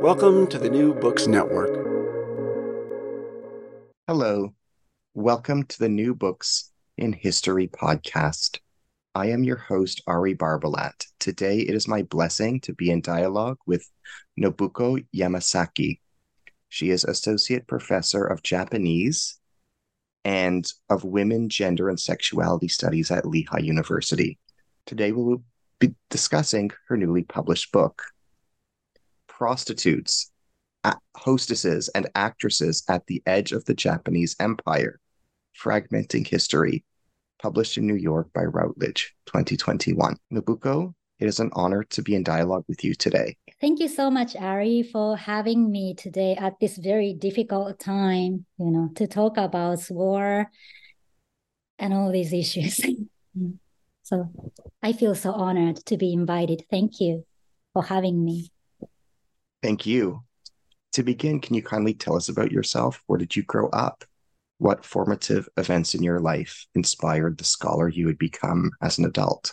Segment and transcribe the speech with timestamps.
[0.00, 1.74] Welcome to the New Books Network.
[4.06, 4.54] Hello.
[5.14, 8.60] Welcome to the New Books in History podcast.
[9.16, 11.04] I am your host, Ari Barbalat.
[11.18, 13.90] Today, it is my blessing to be in dialogue with
[14.40, 15.98] Nobuko Yamasaki.
[16.68, 19.40] She is Associate Professor of Japanese
[20.24, 24.38] and of Women, Gender, and Sexuality Studies at Lehigh University.
[24.86, 25.42] Today, we will
[25.80, 28.02] be discussing her newly published book,
[29.38, 30.32] prostitutes,
[31.16, 34.98] hostesses, and actresses at the edge of the Japanese Empire,
[35.62, 36.84] Fragmenting History,
[37.40, 40.16] published in New York by Routledge, 2021.
[40.32, 43.36] Nobuko, it is an honor to be in dialogue with you today.
[43.60, 48.70] Thank you so much, Ari, for having me today at this very difficult time, you
[48.72, 50.50] know, to talk about war
[51.78, 52.80] and all these issues.
[54.02, 54.32] so
[54.82, 56.64] I feel so honored to be invited.
[56.68, 57.24] Thank you
[57.72, 58.50] for having me.
[59.62, 60.22] Thank you.
[60.92, 63.02] To begin, can you kindly tell us about yourself?
[63.06, 64.04] Where did you grow up?
[64.58, 69.52] What formative events in your life inspired the scholar you would become as an adult?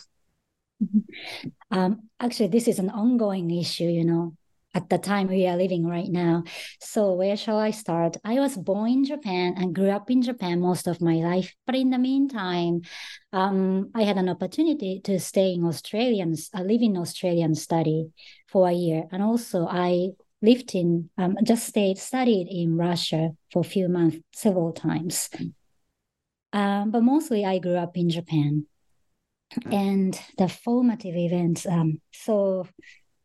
[1.70, 4.34] Um, actually, this is an ongoing issue, you know,
[4.74, 6.44] at the time we are living right now.
[6.80, 8.16] So, where shall I start?
[8.24, 11.54] I was born in Japan and grew up in Japan most of my life.
[11.66, 12.82] But in the meantime,
[13.32, 18.10] um, I had an opportunity to stay in Australia, uh, live in Australia and study
[18.56, 19.04] for a year.
[19.12, 24.16] And also, I lived in, um, just stayed, studied in Russia for a few months,
[24.32, 25.28] several times.
[26.54, 28.64] Um, but mostly I grew up in Japan.
[29.70, 31.66] And the formative events.
[31.66, 32.66] Um, so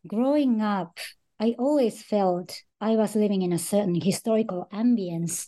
[0.05, 0.99] growing up,
[1.39, 5.47] I always felt I was living in a certain historical ambience.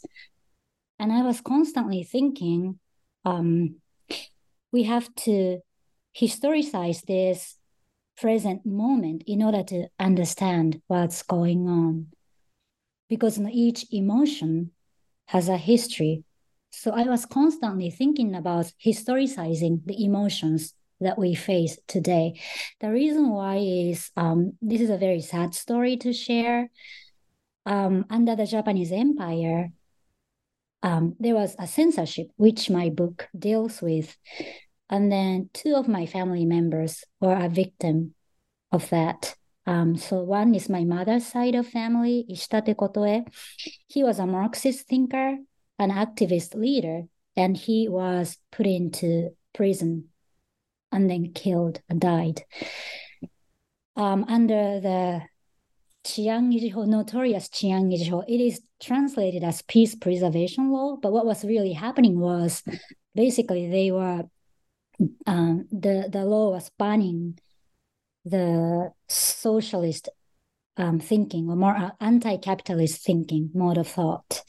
[0.98, 2.80] And I was constantly thinking,
[3.26, 3.82] um,
[4.72, 5.60] we have to
[6.18, 7.58] historicize this
[8.20, 12.08] present moment in order to understand what's going on.
[13.10, 14.72] Because each emotion
[15.28, 16.24] has a history.
[16.72, 22.40] So I was constantly thinking about historicizing the emotions that we face today.
[22.80, 26.70] The reason why is um, this is a very sad story to share.
[27.66, 29.72] Um, under the Japanese Empire,
[30.82, 34.18] um, there was a censorship, which my book deals with.
[34.94, 38.14] And then two of my family members were a victim
[38.72, 39.36] of that.
[39.66, 43.26] Um, so one is my mother's side of family, Ishitate Kotoe.
[43.88, 45.38] He was a Marxist thinker,
[45.80, 47.06] an activist leader,
[47.36, 50.10] and he was put into prison
[50.92, 52.44] and then killed and died.
[53.96, 55.22] Um, under the
[56.06, 60.98] Chian notorious Chian it is translated as peace preservation law.
[61.02, 62.62] But what was really happening was
[63.16, 64.26] basically they were
[65.26, 67.40] um, the the law was banning
[68.26, 70.10] the socialist
[70.78, 74.44] um, thinking or more uh, anti-capitalist thinking mode of thought,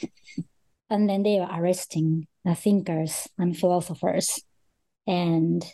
[0.89, 4.41] and then they were arresting the thinkers and philosophers,
[5.07, 5.65] and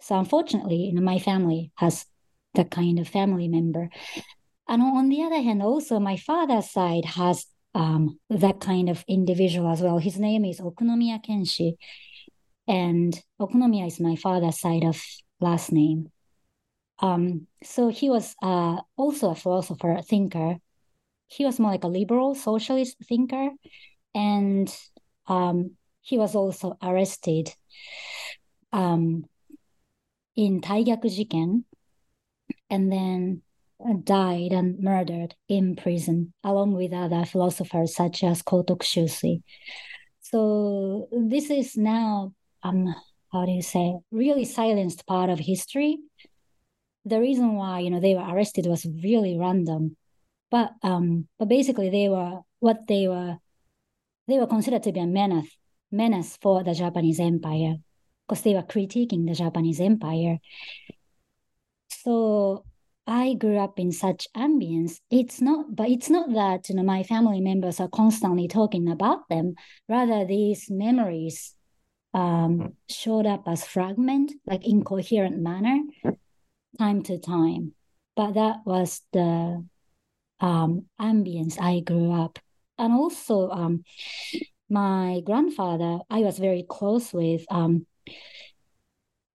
[0.00, 2.06] so unfortunately, you know, my family has
[2.54, 3.88] that kind of family member.
[4.68, 9.70] And on the other hand, also my father's side has um, that kind of individual
[9.70, 9.98] as well.
[9.98, 11.74] His name is Okunomiya Kenshi.
[12.68, 15.02] And Okunomiya is my father's side of
[15.40, 16.10] last name.
[17.00, 20.58] Um, so he was uh, also a philosopher, a thinker.
[21.26, 23.50] He was more like a liberal socialist thinker.
[24.14, 24.74] And
[25.26, 25.72] um,
[26.02, 27.52] he was also arrested
[28.72, 29.24] um,
[30.36, 31.64] in Taigyaku Jiken
[32.70, 33.42] and then
[34.04, 39.42] died and murdered in prison along with other philosophers such as Kotoku Shusui.
[40.20, 42.32] So this is now
[42.62, 42.94] um
[43.32, 45.98] how do you say really silenced part of history.
[47.04, 49.96] The reason why you know they were arrested was really random
[50.52, 53.38] but um, but basically they were what they were
[54.28, 55.56] they were considered to be a menace
[55.90, 57.76] menace for the Japanese empire
[58.28, 60.38] because they were critiquing the Japanese empire.
[61.88, 62.64] So
[63.06, 65.00] I grew up in such ambience.
[65.10, 69.28] It's not, but it's not that you know my family members are constantly talking about
[69.30, 69.54] them.
[69.88, 71.54] Rather, these memories
[72.14, 75.80] um, showed up as fragment, like incoherent manner,
[76.78, 77.72] time to time.
[78.16, 79.64] But that was the
[80.40, 82.38] um, ambience I grew up,
[82.78, 83.84] and also um,
[84.68, 86.00] my grandfather.
[86.10, 87.44] I was very close with.
[87.50, 87.86] Um,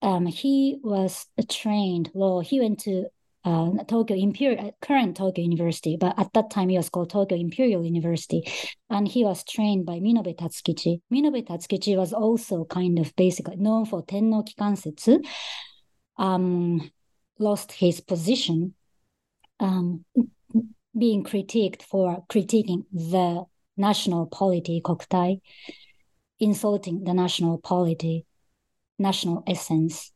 [0.01, 2.41] um, he was trained law.
[2.41, 3.07] He went to
[3.47, 7.37] uh, Tokyo Imperial, uh, current Tokyo University, but at that time it was called Tokyo
[7.37, 8.43] Imperial University,
[8.89, 10.99] and he was trained by Minobe Tatsukichi.
[11.09, 15.25] Minobe Tatsukichi was also kind of basically known for Tenno Kikansetsu,
[16.17, 16.91] um,
[17.39, 18.73] lost his position,
[19.61, 20.03] um,
[20.97, 23.45] being critiqued for critiquing the
[23.77, 25.39] national polity, kokutai,
[26.41, 28.25] insulting the national polity,
[28.99, 30.11] national essence.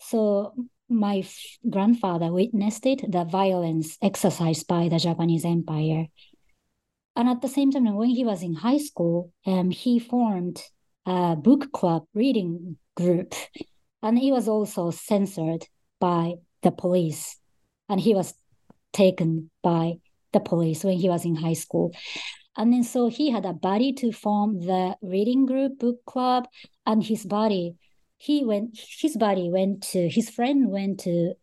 [0.00, 0.52] So
[0.88, 6.06] my f- grandfather witnessed it, the violence exercised by the Japanese Empire.
[7.16, 10.62] And at the same time, when he was in high school, um, he formed
[11.06, 13.34] a book club reading group.
[14.02, 15.66] And he was also censored
[16.00, 17.38] by the police.
[17.88, 18.34] And he was
[18.92, 19.94] taken by
[20.32, 21.94] the police when he was in high school.
[22.56, 26.46] And then so he had a body to form the reading group book club,
[26.86, 27.74] and his buddy
[28.16, 31.34] he went his body went to his friend went to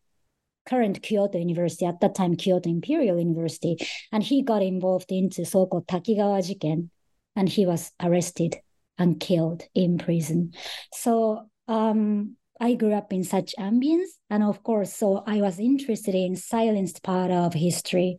[0.65, 3.77] current Kyoto University at that time Kyoto Imperial University
[4.11, 6.89] and he got involved into so-called Takigawa jiken
[7.35, 8.57] and he was arrested
[8.97, 10.53] and killed in prison.
[10.93, 16.13] So um, I grew up in such ambience and of course so I was interested
[16.13, 18.17] in silenced part of history.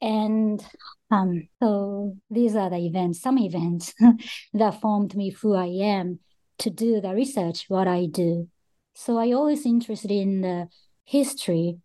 [0.00, 0.64] And
[1.10, 3.94] um, so these are the events some events
[4.54, 6.20] that formed me who I am
[6.58, 8.48] to do the research what I do.
[8.94, 10.68] So I always interested in the
[11.04, 11.78] history,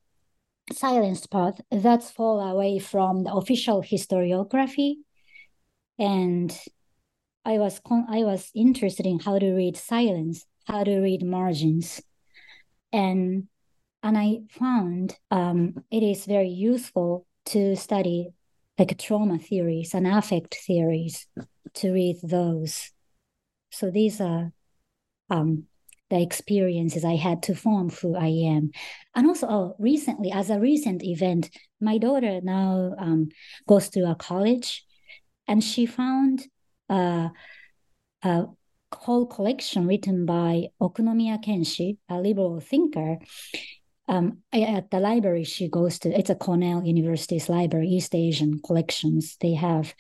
[0.72, 4.96] silenced part that's far away from the official historiography.
[6.00, 6.58] And
[7.44, 12.02] I was con- I was interested in how to read silence, how to read margins.
[12.94, 13.48] And
[14.04, 18.30] and I found um, it is very useful to study
[18.78, 21.28] like trauma theories and affect theories
[21.76, 22.92] to read those.
[23.72, 24.52] So these are
[25.31, 25.63] um,
[26.12, 28.72] the experiences I had to form who I am.
[29.16, 31.50] And also, oh, recently, as a recent event,
[31.80, 33.30] my daughter now um,
[33.68, 34.86] goes to a college
[35.48, 36.45] and she found
[36.89, 37.30] uh,
[38.24, 38.45] a
[38.94, 43.18] whole collection written by Okunomiya Kenshi, a liberal thinker.
[44.07, 49.38] Um, at the library she goes to, it's a Cornell University's library, East Asian collections
[49.39, 49.95] they have.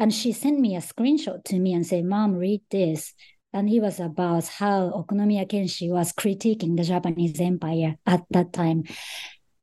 [0.00, 3.14] And she sent me a screenshot to me and said, Mom, read this
[3.52, 8.84] and he was about how Okunomiya Kenshi was critiquing the Japanese empire at that time.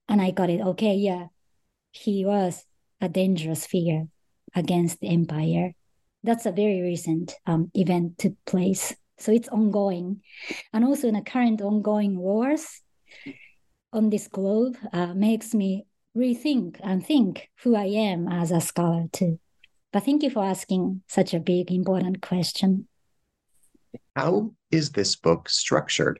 [0.07, 0.61] And I got it.
[0.61, 1.27] Okay, yeah,
[1.91, 2.65] he was
[3.01, 4.07] a dangerous figure
[4.55, 5.73] against the empire.
[6.23, 8.95] That's a very recent um, event took place.
[9.17, 10.21] So it's ongoing.
[10.73, 12.81] And also in the current ongoing wars
[13.91, 19.05] on this globe uh, makes me rethink and think who I am as a scholar
[19.11, 19.39] too.
[19.91, 22.88] But thank you for asking such a big, important question.
[24.19, 26.19] How is this book structured?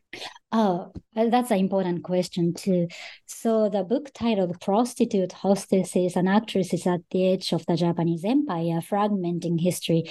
[0.53, 2.87] Oh, that's an important question too.
[3.25, 8.79] So the book titled Prostitute Hostesses and Actresses at the Edge of the Japanese Empire,
[8.79, 10.09] Fragmenting History.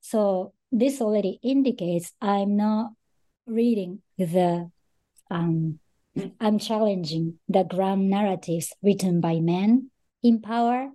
[0.00, 2.92] So this already indicates I'm not
[3.48, 4.70] reading the
[5.28, 5.80] um,
[6.38, 9.90] I'm challenging the grand narratives written by men
[10.22, 10.88] in power.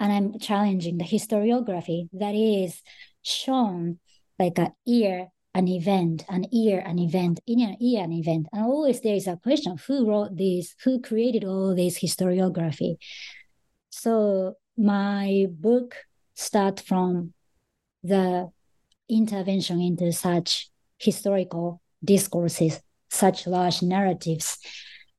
[0.00, 2.82] And I'm challenging the historiography that is
[3.22, 4.00] shown
[4.42, 8.46] like a year an event, an year an event, in a year an event.
[8.52, 12.96] And always there is a question who wrote this, who created all this historiography.
[13.90, 15.96] So my book
[16.34, 17.34] start from
[18.02, 18.50] the
[19.08, 22.80] intervention into such historical discourses,
[23.10, 24.58] such large narratives.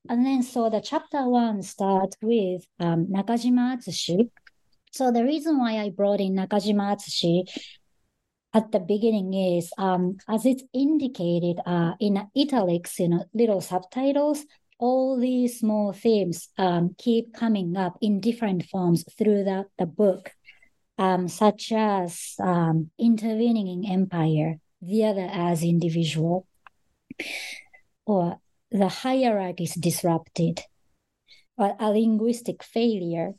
[0.10, 4.32] And then so the chapter one starts with um, Nakajima Atsushi.
[4.92, 7.46] So the reason why I brought in Nakajima Atsushi
[8.54, 14.46] at the beginning is um, as it's indicated uh, in italics, you know, little subtitles,
[14.78, 20.32] all these small themes um, keep coming up in different forms throughout the, book,
[20.98, 26.46] um, such as um, intervening in empire, the other as individual,
[28.06, 28.38] or
[28.72, 30.62] the hierarchy is disrupted.
[31.58, 33.36] or a linguistic failure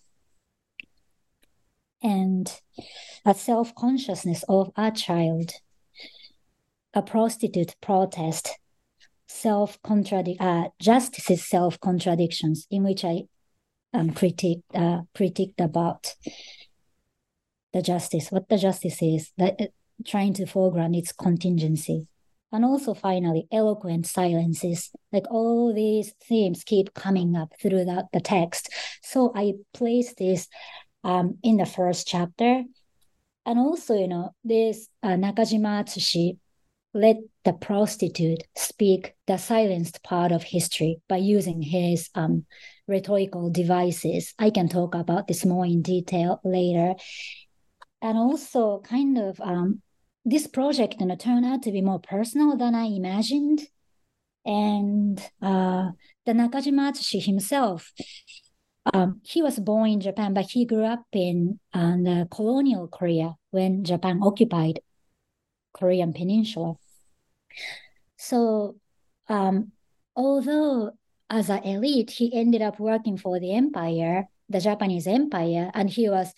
[2.05, 2.61] and
[3.25, 5.51] a self consciousness of a child,
[6.93, 8.51] a prostitute protest,
[9.27, 13.23] self contradict, uh, justice's self contradictions, in which I
[13.95, 15.01] um, critique uh,
[15.59, 16.15] about
[17.73, 19.67] the justice, what the justice is, that uh,
[20.07, 22.07] trying to foreground its contingency.
[22.53, 24.91] And also, finally, eloquent silences.
[25.13, 28.73] Like all these themes keep coming up throughout the text.
[29.03, 30.47] So I place this
[31.05, 32.65] um, in the first chapter.
[33.47, 36.39] And also, you know, this uh, Nakajima Atsushi
[36.95, 42.47] let the prostitute speak the silenced part of history by using his um,
[42.87, 44.33] rhetorical devices.
[44.39, 46.95] I can talk about this more in detail later.
[48.01, 49.83] And also, kind of um,
[50.25, 53.63] this project you know, turned out to be more personal than I imagined.
[54.47, 55.91] And uh,
[56.27, 57.93] the Nakajima Atsushi himself,
[58.93, 63.85] um, he was born in Japan, but he grew up in uh, colonial Korea when
[63.85, 64.81] Japan occupied
[65.73, 66.75] Korean Peninsula.
[68.17, 68.77] So,
[69.29, 69.73] um,
[70.15, 70.93] although
[71.31, 76.09] as an elite, he ended up working for the empire, the Japanese empire, and he
[76.09, 76.35] was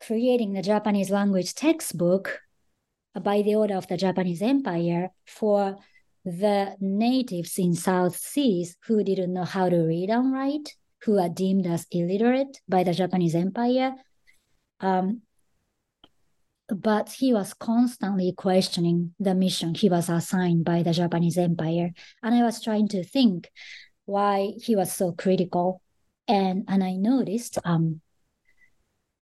[0.00, 2.40] creating the Japanese language textbook
[3.22, 5.76] by the order of the Japanese Empire for
[6.24, 10.74] the natives in South Seas who didn't know how to read and write,
[11.04, 13.94] who are deemed as illiterate by the Japanese Empire.
[14.80, 15.22] Um,
[16.68, 21.90] but he was constantly questioning the mission he was assigned by the Japanese Empire.
[22.22, 23.50] And I was trying to think
[24.06, 25.82] why he was so critical.
[26.26, 28.00] And, and I noticed um,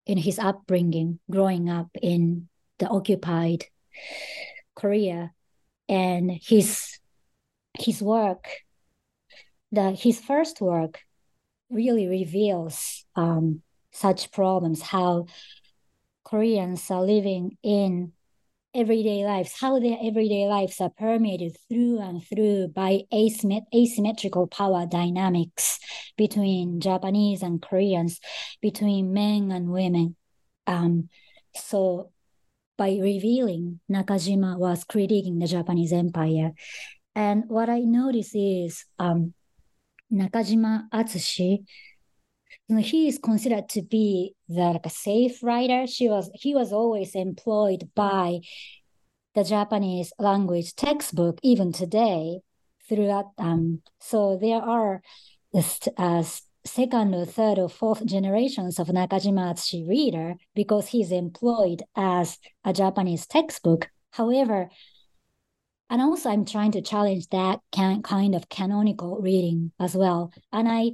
[0.06, 2.48] in his upbringing, growing up in
[2.78, 3.66] the occupied
[4.76, 5.32] Korea,
[5.90, 7.00] and his
[7.78, 8.48] his work,
[9.72, 11.00] the his first work,
[11.72, 13.62] really reveals um,
[13.92, 14.82] such problems.
[14.82, 15.26] How
[16.24, 18.14] Koreans are living in
[18.74, 24.86] everyday lives, how their everyday lives are permeated through and through by asymmet- asymmetrical power
[24.86, 25.80] dynamics
[26.18, 28.20] between Japanese and Koreans,
[28.62, 30.16] between men and women.
[30.68, 31.10] Um,
[31.54, 32.12] so
[32.78, 36.54] by revealing Nakajima was critiquing the Japanese empire.
[37.14, 39.34] And what I notice is um,
[40.12, 41.66] Nakajima Atsushi,
[42.80, 45.88] he is considered to be the like a safe writer.
[45.88, 48.40] She was he was always employed by
[49.36, 52.40] the Japanese language textbook even today
[52.88, 55.02] throughout um so there are
[55.54, 56.24] uh,
[56.66, 62.72] second or third or fourth generations of Nakajima Atsushi reader because he's employed as a
[62.72, 63.90] Japanese textbook.
[64.12, 64.70] However,
[65.92, 70.32] and also I'm trying to challenge that can, kind of canonical reading as well.
[70.54, 70.92] And I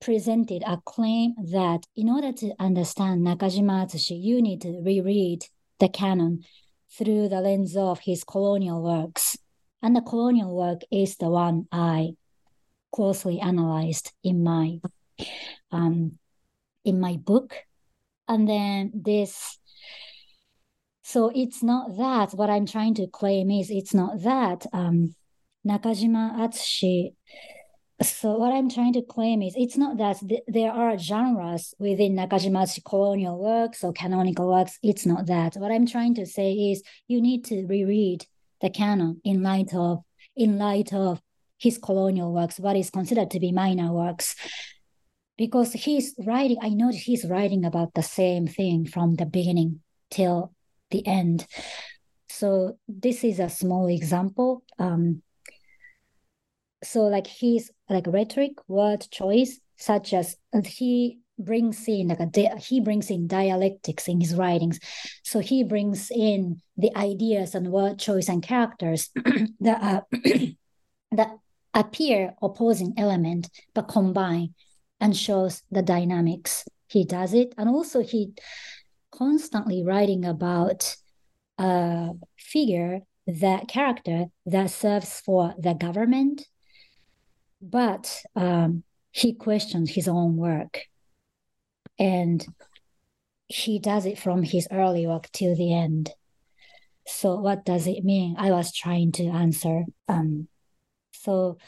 [0.00, 5.44] presented a claim that in order to understand Nakajima Atsushi, you need to reread
[5.78, 6.42] the canon
[6.90, 9.38] through the lens of his colonial works.
[9.80, 12.16] And the colonial work is the one I
[12.90, 14.80] closely analyzed in my
[15.70, 16.18] um,
[16.84, 17.54] in my book
[18.28, 19.58] and then this
[21.12, 22.32] so it's not that.
[22.32, 25.14] What i'm trying to claim is it's not that um,
[25.66, 27.14] nakajima atsushi.
[28.02, 32.16] So what i'm trying to claim is it's not that th- there are genres within
[32.16, 34.78] nakajima atsushi colonial works or canonical works.
[34.82, 35.56] It's not that.
[35.56, 38.24] What i'm trying to say is you need to reread
[38.62, 40.02] the canon in light of
[40.34, 41.20] in light of
[41.58, 44.34] his colonial works, what is considered to be minor works.
[45.36, 50.52] Because he's writing, I know he's writing about the same thing from the beginning till
[50.92, 51.46] the end.
[52.28, 54.62] So this is a small example.
[54.78, 55.22] Um,
[56.84, 62.80] so like his like rhetoric, word choice, such as he brings in like a he
[62.80, 64.78] brings in dialectics in his writings
[65.22, 69.10] so he brings in the ideas and word choice and characters
[69.60, 70.06] that are
[71.12, 71.36] that
[71.74, 74.54] appear opposing element but combine
[75.00, 78.32] and shows the dynamics he does it and also he
[79.12, 80.96] constantly writing about
[81.58, 86.46] a figure that character that serves for the government
[87.62, 90.80] but um, he questions his own work.
[91.98, 92.44] And
[93.46, 96.10] he does it from his early work till the end.
[97.06, 98.34] So what does it mean?
[98.38, 99.84] I was trying to answer.
[100.08, 100.48] Um,
[101.12, 101.58] so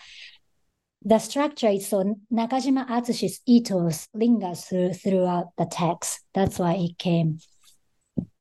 [1.04, 6.20] the structure is so Nakajima Atsushi's ethos lingers through, throughout the text.
[6.32, 7.38] That's why it came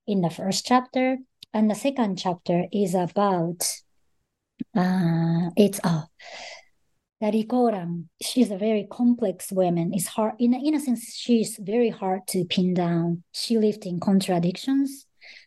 [0.07, 1.17] in the first chapter.
[1.53, 3.63] And the second chapter is about
[4.75, 6.03] uh, it's uh,
[7.19, 9.91] that Ri Kōran, she's a very complex woman.
[9.93, 13.23] It's hard, in, in a sense, she's very hard to pin down.
[13.33, 15.05] She lived in contradictions,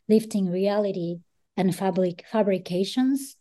[0.09, 1.17] lived in reality
[1.57, 3.37] and fabric fabrications.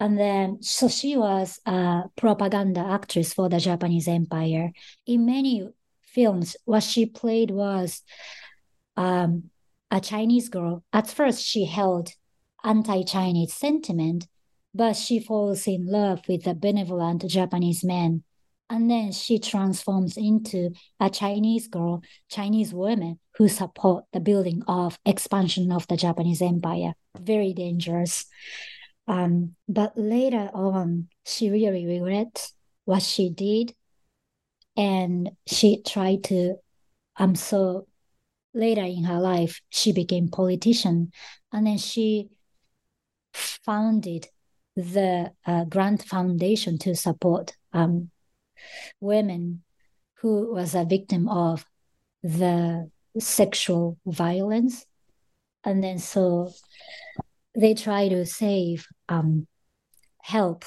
[0.00, 4.72] And then, so she was a propaganda actress for the Japanese Empire.
[5.06, 5.68] In many
[6.02, 8.02] films, what she played was
[8.96, 9.50] um,
[9.90, 10.84] a Chinese girl.
[10.92, 12.10] At first, she held
[12.64, 14.26] anti-Chinese sentiment,
[14.74, 18.24] but she falls in love with a benevolent Japanese man.
[18.70, 24.98] And then she transforms into a Chinese girl, Chinese woman who support the building of
[25.04, 26.94] expansion of the Japanese empire.
[27.20, 28.26] Very dangerous.
[29.06, 33.74] Um, but later on, she really regrets what she did.
[34.76, 36.56] And she tried to,
[37.16, 37.86] um, so
[38.52, 41.12] later in her life, she became politician.
[41.52, 42.28] And then she
[43.32, 44.28] founded
[44.76, 48.10] the uh, Grant Foundation to support um,
[49.00, 49.62] women
[50.18, 51.64] who was a victim of
[52.22, 54.86] the sexual violence.
[55.62, 56.52] And then so
[57.54, 59.46] they try to save, um,
[60.22, 60.64] help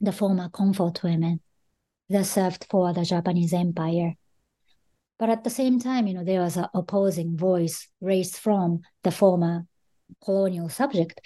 [0.00, 1.40] the former comfort women
[2.08, 4.14] that served for the Japanese empire.
[5.18, 9.10] But at the same time, you know, there was an opposing voice raised from the
[9.10, 9.66] former
[10.24, 11.20] colonial subject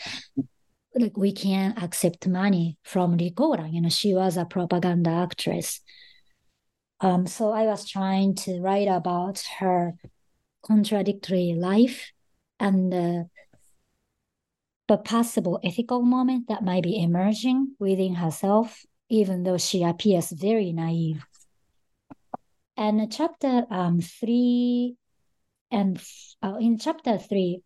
[0.94, 3.72] like we can't accept money from Ri Kōran.
[3.72, 5.80] You know, she was a propaganda actress.
[7.00, 9.94] Um, so I was trying to write about her
[10.64, 12.12] contradictory life
[12.60, 13.24] and uh,
[14.88, 20.72] the possible ethical moment that might be emerging within herself, even though she appears very
[20.72, 21.24] naive.
[22.76, 24.96] And chapter um, three,
[25.70, 26.00] and
[26.42, 27.62] uh, in chapter three,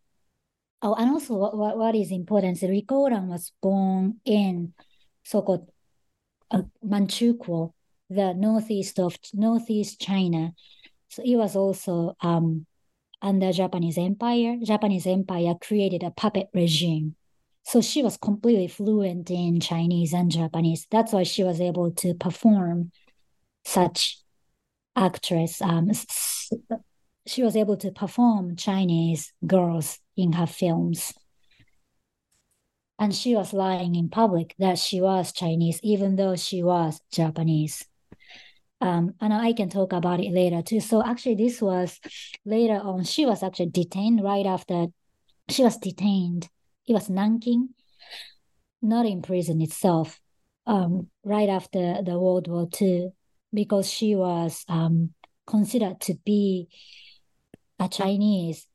[0.79, 4.73] Oh, and also what, what, what is important is Ri Kōran was born in
[5.23, 5.67] so-called
[6.51, 7.73] uh, Manchukuo,
[8.11, 10.53] the northeast of northeast China.
[11.09, 12.66] So it was also um,
[13.21, 14.57] under Japanese Empire.
[14.63, 17.15] Japanese Empire created a puppet regime.
[17.63, 20.87] So she was completely fluent in Chinese and Japanese.
[20.89, 22.91] That's why she was able to perform
[23.65, 24.19] such
[24.95, 25.61] actress.
[25.61, 25.91] Um,
[27.25, 31.13] she was able to perform Chinese girls in her films.
[32.99, 37.85] And she was lying in public that she was Chinese, even though she was Japanese.
[38.79, 40.79] Um, and I can talk about it later too.
[40.79, 41.99] So actually, this was
[42.45, 43.03] later on.
[43.03, 44.87] She was actually detained right after
[45.49, 46.49] she was detained.
[46.87, 47.69] It was Nanking,
[48.81, 50.19] not in prison itself.
[50.65, 53.11] Um, right after the World War II,
[53.53, 55.13] because she was um,
[55.45, 56.67] considered to be
[57.79, 58.67] a Chinese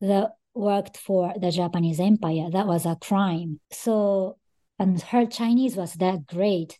[0.00, 2.50] that worked for the Japanese Empire.
[2.50, 3.60] That was a crime.
[3.72, 4.38] So,
[4.78, 6.78] and her Chinese was that great.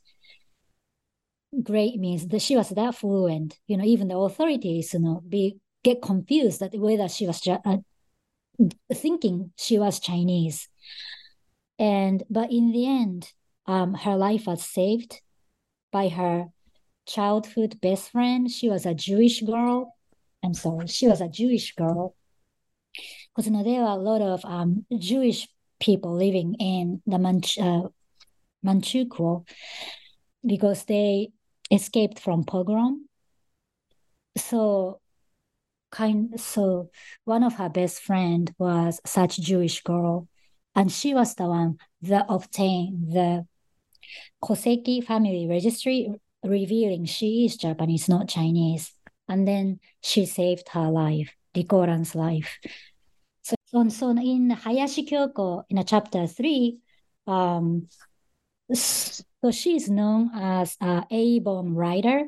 [1.62, 3.58] Great means that she was that fluent.
[3.66, 7.78] You know, even the authorities, you know, be get confused that whether she was uh,
[8.92, 10.68] thinking she was Chinese.
[11.78, 13.32] And but in the end,
[13.66, 15.20] um, her life was saved
[15.90, 16.46] by her
[17.06, 18.50] childhood best friend.
[18.50, 19.96] She was a Jewish girl
[20.42, 22.14] I'm sorry, she was a Jewish girl.
[23.28, 27.60] Because you know, there are a lot of um, Jewish people living in the Manch-
[27.60, 27.88] uh,
[28.64, 29.46] Manchukuo
[30.44, 31.30] because they
[31.70, 33.08] escaped from pogrom.
[34.36, 35.00] So
[35.90, 36.90] kind so
[37.24, 40.28] one of her best friend was such Jewish girl
[40.76, 43.44] and she was the one that obtained the
[44.42, 46.08] Koseki family registry
[46.44, 48.92] revealing she is Japanese, not Chinese
[49.28, 52.58] and then she saved her life, Ri Kōran's life.
[53.42, 56.78] So, so, in Hayashi Kyoko, in chapter three,
[57.26, 57.88] um,
[59.42, 62.24] so she is known as a A-bomb writer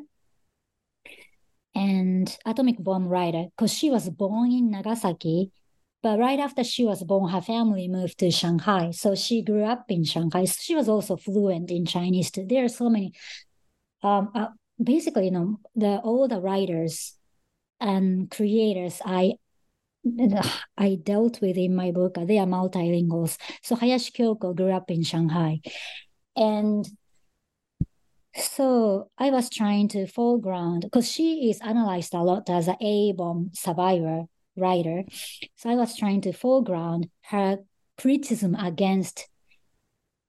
[1.74, 5.50] and atomic bomb writer because she was born in Nagasaki,
[6.02, 8.90] but right after she was born, her family moved to Shanghai.
[8.90, 10.44] So she grew up in Shanghai.
[10.44, 12.44] She was also fluent in Chinese too.
[12.46, 13.12] There are so many
[14.02, 14.48] um, uh,
[14.82, 17.14] basically, you know, the all the writers
[17.80, 19.34] and creators I
[20.76, 23.38] I dealt with in my book, they are multilinguals.
[23.62, 25.60] So Hayashi Kyoko grew up in Shanghai.
[26.34, 26.84] And
[28.36, 33.50] so I was trying to foreground because she is analyzed a lot as an A-bomb
[33.52, 34.24] survivor
[34.56, 35.04] writer.
[35.56, 37.58] So I was trying to foreground her
[37.98, 39.28] criticism against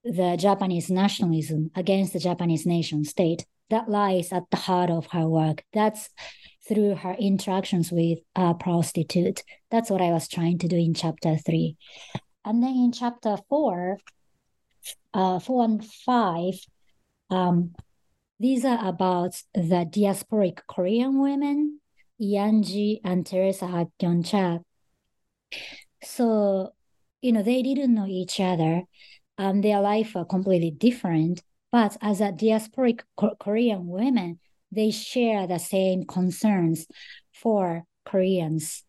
[0.04, 5.26] the Japanese nationalism, against the Japanese nation state that lies at the heart of her
[5.26, 5.64] work.
[5.72, 6.10] That's
[6.68, 9.42] through her interactions with a prostitute.
[9.70, 11.76] That's what I was trying to do in chapter three.
[12.44, 13.98] And then in chapter four,
[15.12, 16.54] uh, four and five,
[17.30, 17.74] um,
[18.44, 21.80] these are about the diasporic Korean women,
[22.20, 24.58] Yangji and Theresa Hak Kyung Cha.
[26.02, 26.74] So,
[27.22, 28.82] you know, they didn't know each other.
[29.38, 31.42] and their life were completely different.
[31.72, 33.00] But as a diasporic
[33.40, 36.86] Korean women, they share the same concerns
[37.32, 38.84] for Koreans.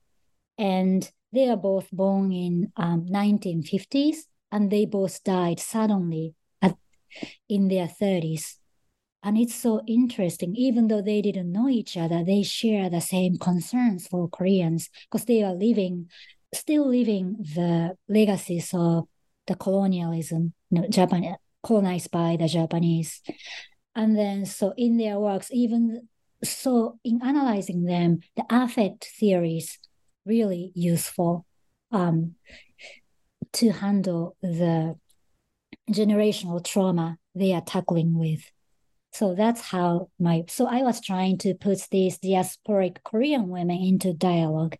[0.58, 4.18] And they are both born in um, 1950s
[4.52, 6.76] and they both died suddenly at,
[7.48, 8.58] in their 30s.
[9.26, 13.38] And it's so interesting, even though they didn't know each other, they share the same
[13.40, 16.12] concerns for Koreans because they are living,
[16.54, 19.06] still living the legacies of
[19.48, 23.24] the colonialism, you know, Japan colonized by the Japanese.
[23.96, 26.08] And then, so in their works, even
[26.44, 29.80] so, in analyzing them, the affect theories
[30.24, 31.48] really useful
[31.92, 32.36] um,
[33.54, 35.00] to handle the
[35.90, 38.52] generational trauma they are tackling with.
[39.15, 44.12] So that's how my so I was trying to put these diasporic Korean women into
[44.12, 44.75] dialogue.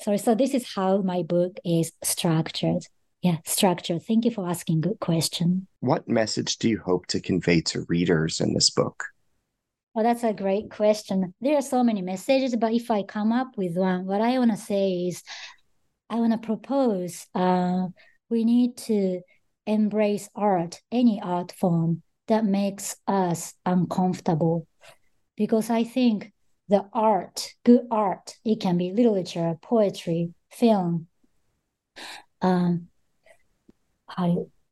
[0.00, 2.86] Sorry, so this is how my book is structured.
[3.20, 4.02] Yeah, structured.
[4.04, 5.66] Thank you for asking good question.
[5.80, 9.04] What message do you hope to convey to readers in this book?
[9.94, 11.34] Well, that's a great question.
[11.42, 14.52] There are so many messages, but if I come up with one, what I want
[14.52, 15.22] to say is
[16.08, 17.88] I want to propose uh,
[18.30, 19.20] we need to
[19.66, 24.66] embrace art, any art form that makes us uncomfortable.
[25.36, 26.32] Because I think
[26.68, 31.06] the art, good art, it can be literature, poetry, film.
[32.42, 32.88] Um,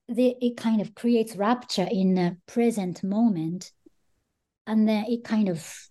[0.08, 3.72] the, it kind of creates rapture in the present moment
[4.66, 5.88] and then it kind of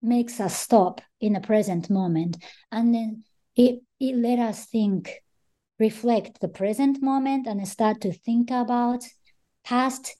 [0.00, 2.36] makes us stop in the present moment
[2.72, 3.22] and then
[3.54, 5.22] it it let us think
[5.78, 9.04] reflect the present moment and start to think about
[9.64, 10.16] past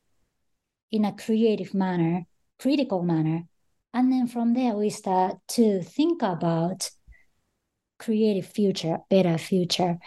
[0.93, 2.25] in a creative manner
[2.61, 3.43] critical manner
[3.93, 6.91] and then from there we start to think about
[7.99, 9.99] creative future better future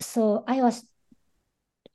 [0.00, 0.84] so i was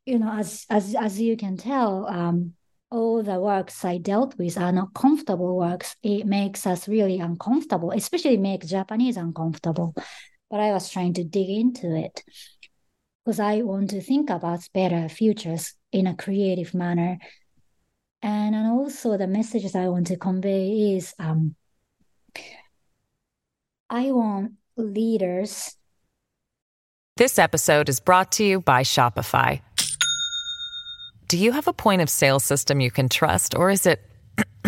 [0.05, 2.53] you know as as as you can tell um
[2.91, 5.95] all the works I dealt with are not comfortable works.
[6.01, 9.93] It makes us really uncomfortable, especially make Japanese uncomfortable.
[10.49, 12.23] But I was trying to dig into it
[13.23, 17.19] because I want to think about better futures in a creative manner.
[18.21, 21.55] And, and also the messages I want to convey is um,
[23.89, 25.75] I want leaders.
[27.17, 29.61] This episode is brought to you by Shopify.
[31.27, 34.01] Do you have a point of sale system you can trust, or is it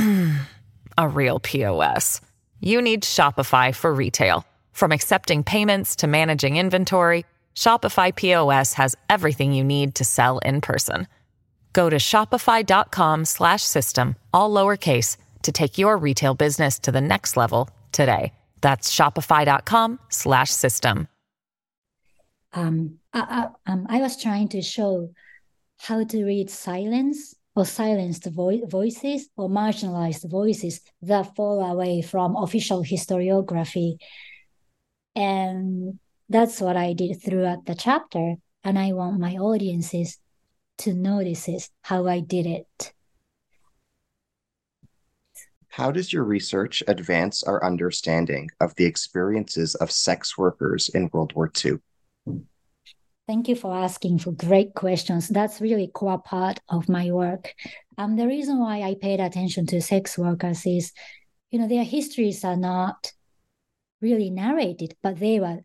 [0.97, 2.21] a real POS?
[2.59, 4.45] You need Shopify for retail.
[4.71, 10.61] From accepting payments to managing inventory, Shopify POS has everything you need to sell in
[10.61, 11.07] person.
[11.73, 17.37] Go to shopify.com slash system, all lowercase to take your retail business to the next
[17.37, 18.33] level today.
[18.61, 21.07] That's shopify.com slash system.
[22.53, 25.11] Um, I, I, um, I was trying to show
[25.79, 32.35] how to read silence or silenced vo- voices or marginalized voices that fall away from
[32.35, 33.97] official historiography.
[35.15, 38.35] And that's what I did throughout the chapter.
[38.63, 40.19] And I want my audiences
[40.81, 42.93] to notice how I did it.
[45.69, 51.33] How does your research advance our understanding of the experiences of sex workers in World
[51.33, 51.77] War II?
[53.27, 55.29] Thank you for asking for great questions.
[55.29, 57.53] That's really core part of my work.
[57.97, 60.91] Um, the reason why I paid attention to sex workers is,
[61.51, 63.13] you know, their histories are not
[64.01, 65.59] really narrated, but they were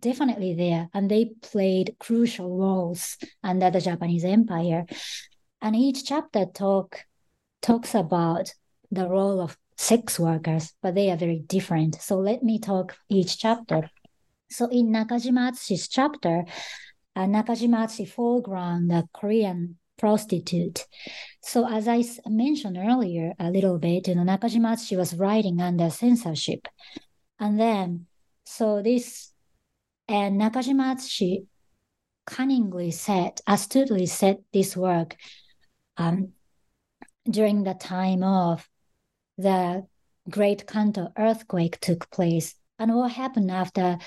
[0.00, 4.86] definitely there and they played crucial roles under the Japanese Empire.
[5.60, 7.04] And each chapter talk
[7.62, 8.52] talks about
[8.90, 12.00] the role of sex workers, but they are very different.
[12.00, 13.90] So let me talk each chapter.
[14.50, 16.44] So in Nakajima Atsushi's chapter,
[17.16, 20.86] uh, Nakajima Atsushi foreground the Korean prostitute.
[21.42, 25.90] So as I mentioned earlier a little bit, you know, Nakajima Atsushi was writing under
[25.90, 26.68] censorship.
[27.38, 28.06] And then,
[28.44, 29.32] so this,
[30.08, 31.46] and Nakajima Atsushi
[32.26, 35.16] cunningly said, astutely said this work
[35.96, 36.32] um,
[37.28, 38.68] during the time of
[39.38, 39.86] the
[40.28, 42.54] Great Kanto earthquake took place.
[42.78, 43.98] And what happened after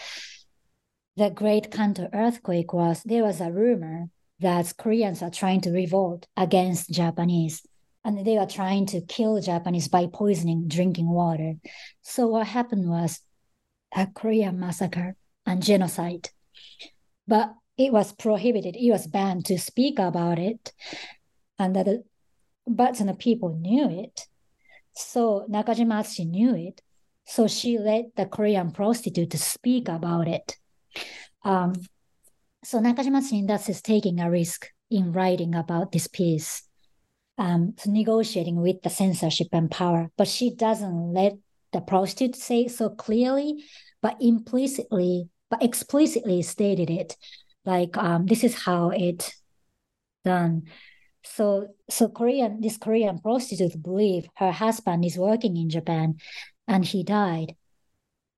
[1.16, 6.28] the Great Kanto earthquake was there was a rumor that Koreans are trying to revolt
[6.36, 7.66] against Japanese
[8.04, 11.56] and they are trying to kill Japanese by poisoning drinking water.
[12.04, 13.20] So what happened was
[13.96, 15.16] a Korean massacre
[15.48, 16.30] and genocide.
[17.28, 20.72] But it was prohibited, it was banned to speak about it
[21.58, 22.04] under the
[22.68, 24.28] but know, people knew it.
[24.94, 26.82] So Nakajima Atsushi knew it.
[27.26, 30.58] So she let the Korean prostitute speak about it.
[31.44, 31.74] Um,
[32.64, 36.64] so Nakajima Atsushi thus is taking a risk in writing about this piece,
[37.38, 40.10] um, so negotiating with the censorship and power.
[40.18, 41.34] But she doesn't let
[41.74, 43.64] the prostitute say so clearly,
[44.02, 47.18] but implicitly, but explicitly stated it.
[47.66, 49.34] Like um, this is how it
[50.24, 50.64] done.
[51.24, 56.16] So so Korean this Korean prostitute believe her husband is working in Japan
[56.68, 57.56] and he died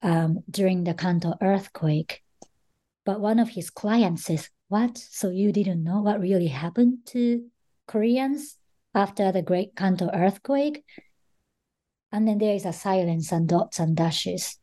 [0.02, 2.24] um, during the Kanto earthquake.
[3.06, 4.98] But one of his clients says, What?
[4.98, 7.46] So you didn't know what really happened to
[7.88, 8.58] Koreans
[8.94, 10.84] after the Great Kanto earthquake?
[12.12, 14.58] And then there is a silence and dots and dashes.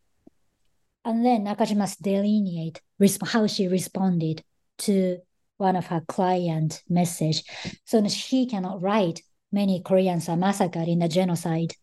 [1.06, 2.82] And then Nakajima delineate
[3.24, 4.42] how she responded
[4.78, 5.18] to
[5.56, 7.44] one of her client message.
[7.84, 11.74] So she cannot write many Koreans are massacred in the genocide.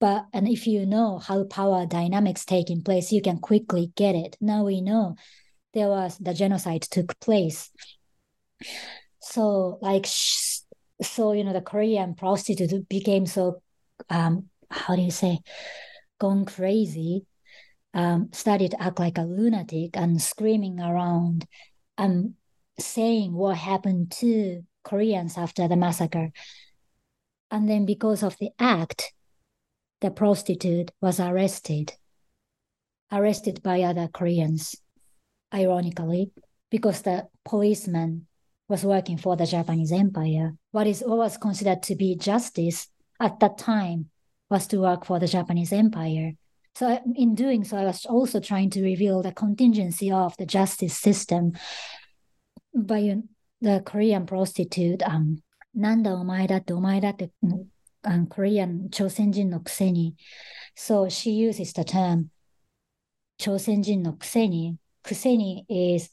[0.00, 4.36] But and if you know how power dynamics taking place, you can quickly get it.
[4.40, 5.14] Now we know
[5.72, 7.70] there was the genocide took place.
[9.20, 10.06] So like
[11.00, 13.62] so you know the Korean prostitute became so
[14.10, 15.38] um how do you say
[16.18, 17.24] gone crazy
[17.94, 21.46] um, started to act like a lunatic and screaming around
[21.96, 22.34] and
[22.78, 26.32] saying what happened to Koreans after the massacre.
[27.50, 29.12] And then because of the act,
[30.00, 31.92] the prostitute was arrested,
[33.12, 34.74] arrested by other Koreans,
[35.54, 36.32] ironically,
[36.70, 38.26] because the policeman
[38.68, 40.54] was working for the Japanese Empire.
[40.72, 42.88] What is what was considered to be justice
[43.20, 44.10] at that time
[44.50, 46.32] was to work for the Japanese Empire.
[46.76, 50.96] So, in doing so, I was also trying to reveal the contingency of the justice
[50.98, 51.52] system
[52.74, 53.16] by
[53.60, 57.30] the Korean prostitute, um, Nanda Omaida to Omaida
[58.04, 60.14] um, Korean Chosenjin no Kuseni.
[60.74, 62.30] So, she uses the term
[63.40, 64.76] Chosenjin no Kuseni.
[65.04, 66.10] Kuseni is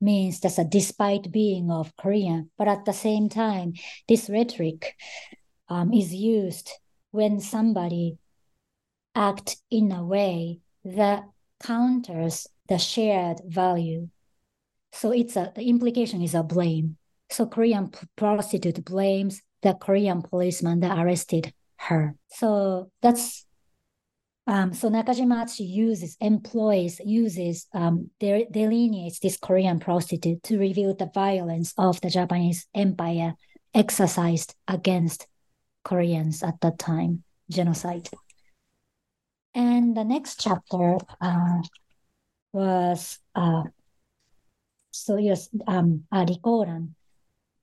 [0.00, 3.74] means that's a despite being of Korean, but at the same time,
[4.08, 4.96] this rhetoric
[5.68, 6.70] um, is used
[7.10, 8.16] when somebody
[9.14, 11.24] act in a way that
[11.62, 14.08] counters the shared value.
[14.92, 16.96] So it's a the implication is a blame.
[17.30, 22.14] So Korean prostitute blames the Korean policeman that arrested her.
[22.28, 23.46] So that's
[24.46, 31.10] um, so Nakajima uses employs uses um, de- delineates this Korean prostitute to reveal the
[31.14, 33.34] violence of the Japanese empire
[33.72, 35.26] exercised against
[35.84, 38.08] Koreans at that time, genocide.
[39.54, 41.62] And the next chapter uh,
[42.52, 43.64] was uh,
[44.92, 46.90] so yes, um, uh, Ri Kōran.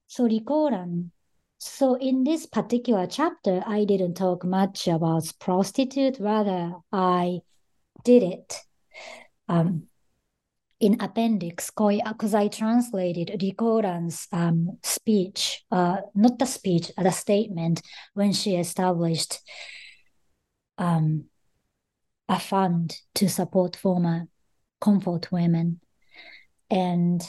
[0.08, 1.12] So Ri Kōran.
[1.60, 6.18] So in this particular chapter, I didn't talk much about prostitute.
[6.20, 7.42] Rather, I
[8.04, 8.56] did it
[9.48, 9.84] um,
[10.80, 17.82] in appendix because I translated Ri Kōran's um, speech, uh, not the speech, the statement
[18.14, 19.40] when she established
[20.78, 21.26] um,
[22.30, 24.28] a fund to support former
[24.80, 25.82] comfort women.
[26.70, 27.22] And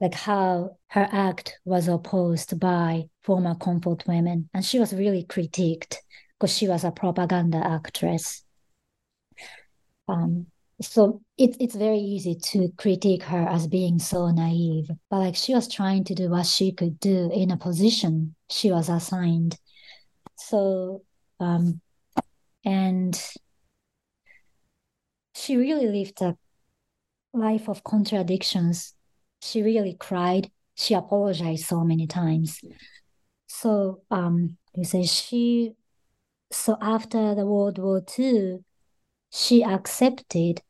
[0.00, 4.48] like how her act was opposed by former comfort women.
[4.54, 5.96] And she was really critiqued
[6.38, 8.44] because she was a propaganda actress.
[10.08, 10.46] Um,
[10.80, 14.90] so it, it's very easy to critique her as being so naive.
[15.10, 18.70] But like she was trying to do what she could do in a position she
[18.70, 19.58] was assigned.
[20.36, 21.02] So
[21.40, 21.80] um,
[22.64, 23.20] and
[25.46, 26.36] she really lived a
[27.32, 28.94] life of contradictions.
[29.40, 30.50] She really cried.
[30.74, 32.60] She apologized so many times.
[33.46, 35.72] So um, you say she.
[36.50, 38.58] So after the World War II,
[39.30, 40.62] she accepted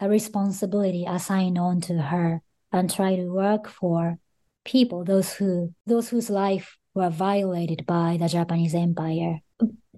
[0.00, 2.40] a responsibility assigned on to her
[2.72, 4.18] and tried to work for
[4.64, 9.40] people, those who those whose life were violated by the Japanese Empire.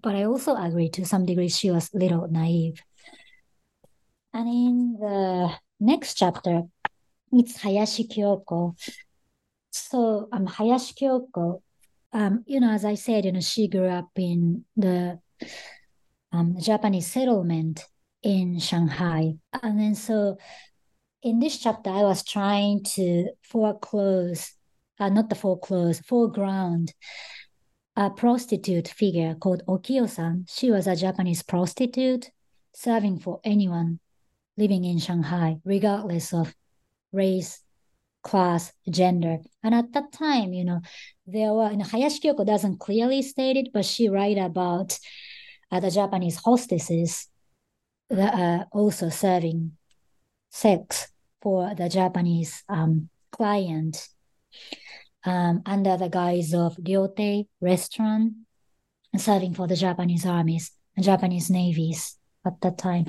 [0.02, 2.82] But I also agree to some degree she was little naive.
[4.36, 6.64] And in the next chapter,
[7.32, 8.76] it's Hayashi Kyoko.
[9.70, 11.62] So um, Hayashi Kyoko,
[12.12, 15.18] um, you know, as I said, you know, she grew up in the
[16.32, 17.86] um, Japanese settlement
[18.22, 19.36] in Shanghai.
[19.62, 20.36] And then so
[21.22, 24.52] in this chapter, I was trying to foreclose,
[25.00, 26.92] uh, not the foreclose, foreground
[27.96, 30.44] a prostitute figure called Okio-san.
[30.46, 32.30] She was a Japanese prostitute
[32.74, 33.98] serving for anyone
[34.56, 36.54] living in Shanghai, regardless of
[37.12, 37.62] race,
[38.22, 39.38] class, gender.
[39.62, 40.80] And at that time, you know,
[41.26, 44.98] there were, you know, Hayashi Kyoko doesn't clearly state it, but she write about
[45.70, 47.28] uh, the Japanese hostesses
[48.10, 49.72] that are also serving
[50.50, 51.08] sex
[51.42, 54.08] for the Japanese um, client
[55.24, 58.32] um, under the guise of ryotei restaurant,
[59.16, 63.06] serving for the Japanese armies and Japanese navies at that time.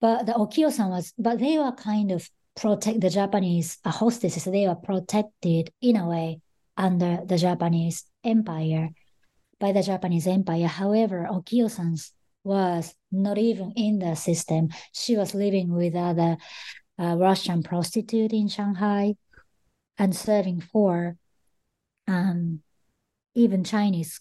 [0.00, 4.44] But the Okio-san was, but they were kind of protect the Japanese hostesses.
[4.44, 6.40] They were protected in a way
[6.76, 8.90] under the Japanese empire
[9.58, 10.66] by the Japanese empire.
[10.66, 12.12] However, Okio-san's
[12.44, 14.68] was not even in the system.
[14.92, 16.36] She was living with other
[16.98, 19.16] uh, Russian prostitute in Shanghai
[19.98, 21.16] and serving for
[22.06, 22.62] um,
[23.34, 24.20] even Chinese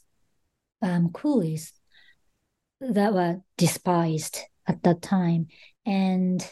[0.82, 1.74] um, coolies
[2.82, 5.48] that were despised at that time.
[5.86, 6.46] And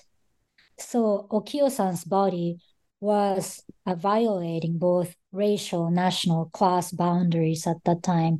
[0.79, 2.59] so Okio-san's body
[2.99, 8.39] was uh, violating both racial, national, class boundaries at that time.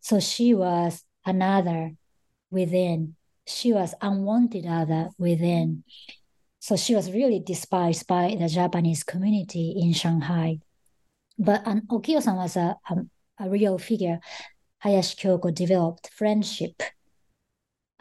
[0.00, 1.92] So she was another
[2.50, 3.16] within.
[3.46, 5.84] She was unwanted other within.
[6.60, 10.58] So she was really despised by the Japanese community in Shanghai.
[11.38, 12.94] But um, Okio-san was a, a,
[13.40, 14.20] a real figure.
[14.78, 16.82] Hayashi Kyoko developed friendship.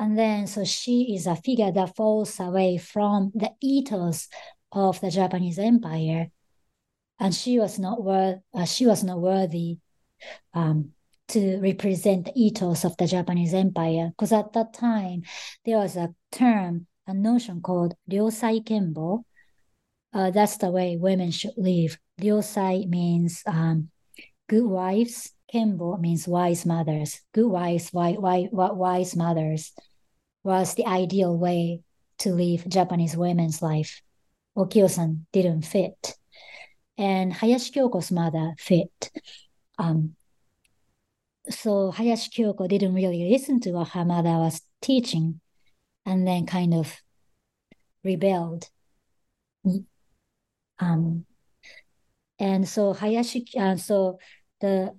[0.03, 4.27] And then, so she is a figure that falls away from the ethos
[4.73, 6.29] of the Japanese empire.
[7.21, 9.77] And she was not worth, uh, she was not worthy
[10.53, 10.91] um,
[11.29, 14.09] to represent the ethos of the Japanese empire.
[14.09, 15.23] Because at that time,
[15.63, 19.23] there was a term a notion called ryosai kenbo.
[20.11, 21.97] Uh, that's the way women should live.
[22.19, 23.87] Ryosai means um,
[24.49, 25.31] good wives.
[25.53, 27.21] Kenbo means wise mothers.
[27.33, 29.71] Good wives, wise, wise, wise mothers
[30.43, 31.81] was the ideal way
[32.19, 34.01] to live Japanese women's life.
[34.57, 36.15] Okio-san didn't fit.
[36.97, 39.11] And Hayashi Kyoko's mother fit.
[39.79, 40.15] Um,
[41.49, 45.41] so Hayashi Kyoko didn't really listen to what her mother was teaching
[46.05, 47.01] and then kind of
[48.03, 48.69] rebelled.
[50.79, 51.25] Um,
[52.39, 54.19] and so Hayashi, uh, so
[54.61, 54.95] the,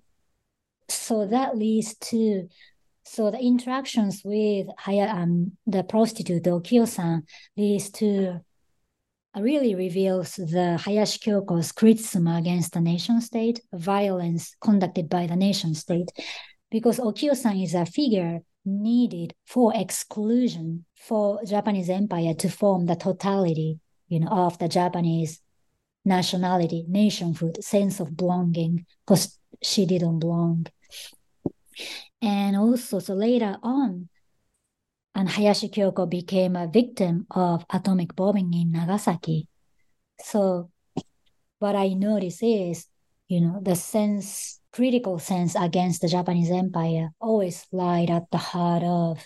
[0.89, 2.49] so that leads to,
[3.15, 7.23] so the interactions with Haya, um, the prostitute, Okio-san,
[7.57, 8.41] leads to,
[9.37, 15.75] really reveals the Hayashi Kyoko's criticism against the nation state, violence conducted by the nation
[15.75, 16.11] state,
[16.71, 23.79] because Okio-san is a figure needed for exclusion for Japanese empire to form the totality,
[24.09, 25.41] you know, of the Japanese
[26.05, 30.67] nationality, nationhood, sense of belonging, because she didn't belong.
[32.23, 34.09] And also, so later on,
[35.15, 39.49] and Hayashi Kyoko became a victim of atomic bombing in Nagasaki.
[40.21, 40.71] So
[41.61, 42.87] what I notice is,
[43.29, 48.83] you know, the sense critical sense against the Japanese empire always lied at the heart
[48.83, 49.25] of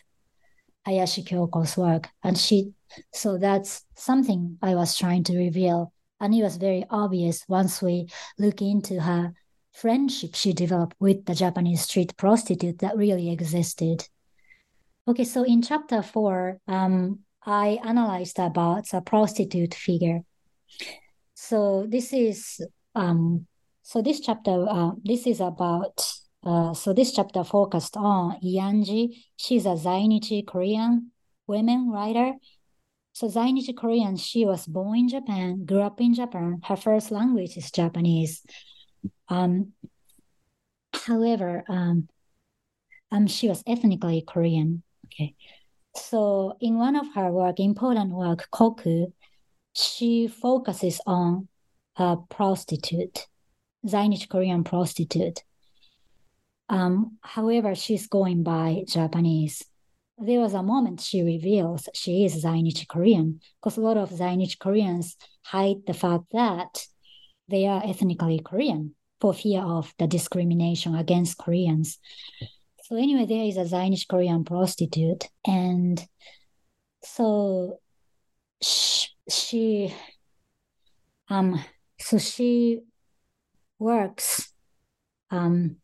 [0.85, 2.09] Hayashi Kyoko's work.
[2.23, 2.75] And she,
[3.15, 5.95] so that's something I was trying to reveal.
[6.21, 8.09] And it was very obvious once we
[8.39, 9.33] look into her
[9.81, 14.09] friendship she developed with the Japanese street prostitute that really existed.
[15.07, 20.21] Okay, so in chapter four, um, I analyzed about a prostitute figure.
[21.35, 22.61] So this is
[22.95, 23.47] um,
[23.83, 25.97] so this chapter, uh, this is about,
[26.45, 29.25] uh, so this chapter focused on Yangji.
[29.37, 31.11] She's a Zainichi Korean
[31.47, 32.35] women writer.
[33.15, 36.61] So Zainichi Korean, she was born in Japan, grew up in Japan.
[36.65, 38.43] Her first language is Japanese.
[39.29, 39.73] Um,
[40.95, 42.09] however, um,
[43.11, 44.83] um, she was ethnically Korean.
[45.07, 45.35] Okay.
[45.97, 49.07] So in one of her work, important work, Koku,
[49.75, 51.49] she focuses on
[51.97, 53.27] a prostitute.
[53.87, 55.43] Zainichi Korean prostitute.
[56.69, 59.65] Um, however, she's going by Japanese.
[60.19, 64.59] There was a moment she reveals she is Zainichi Korean because a lot of Zainichi
[64.59, 66.87] Koreans hide the fact that
[67.49, 71.99] they are ethnically Korean for fear of the discrimination against Koreans.
[72.85, 76.03] So anyway, there is a Zainichi Korean prostitute, and
[77.03, 77.81] so
[78.63, 79.95] she, she
[81.29, 81.63] um
[82.01, 82.81] so she
[83.79, 84.53] works
[85.31, 85.77] um,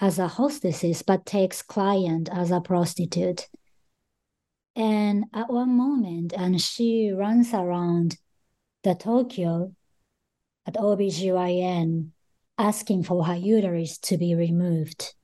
[0.00, 3.48] as a hostess but takes client as a prostitute.
[4.76, 8.16] And at one moment, and she runs around
[8.84, 9.74] the Tokyo
[10.66, 12.10] at OBGYN
[12.58, 15.14] asking for her uterus to be removed.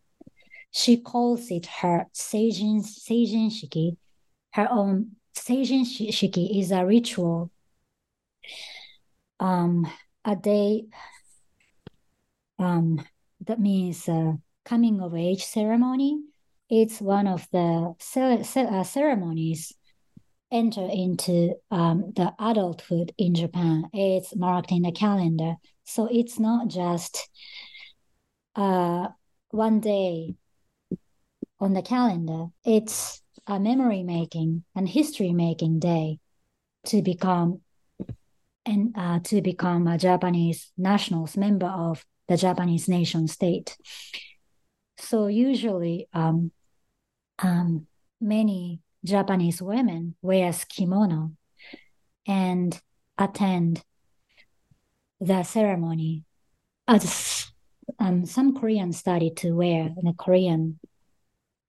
[0.70, 3.97] She calls it her Seijin, Seijin Shiki.
[4.53, 7.51] Her own Seijin Shiki is a ritual
[9.39, 9.87] um,
[10.24, 10.87] a day
[12.59, 13.05] um,
[13.45, 14.32] that means uh,
[14.64, 16.20] coming of age ceremony.
[16.68, 19.72] It's one of the uh, ceremonies
[20.51, 23.84] enter into um, the adulthood in Japan.
[23.92, 25.57] It's marked in the calendar.
[25.84, 27.28] So it's not just
[28.55, 29.09] uh,
[29.51, 30.36] one day
[31.59, 32.47] on the calendar.
[32.64, 36.18] It's a memory making and history making day
[36.86, 37.61] to become
[38.64, 43.76] and uh, to become a Japanese nationals member of the Japanese nation state.
[44.99, 46.51] So usually, um,
[47.38, 47.86] um,
[48.20, 51.32] many Japanese women wears kimono
[52.26, 52.78] and
[53.16, 53.82] attend
[55.20, 56.24] the ceremony.
[56.88, 57.50] As
[57.98, 60.78] um, some Koreans started to wear the Korean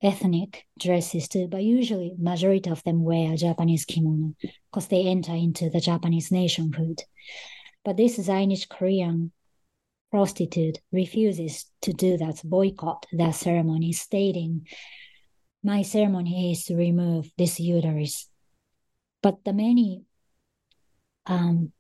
[0.02, 4.36] ethnic dresses too, but usually majority of them wear Japanese kimono
[4.70, 7.04] because they enter into the Japanese nationhood.
[7.86, 9.32] But this Zainichi Korean
[10.12, 14.68] prostitute refuses to do that, boycott that ceremony, stating,
[15.68, 18.30] My ceremony is to remove this uterus.
[19.22, 20.06] But the many
[21.26, 21.74] um,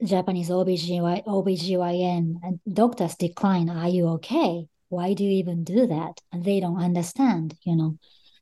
[0.00, 4.68] Japanese OBGY, OBGYN doctors decline, Are you okay?
[4.88, 6.20] Why do you even do that?
[6.30, 7.98] And they don't understand, you know,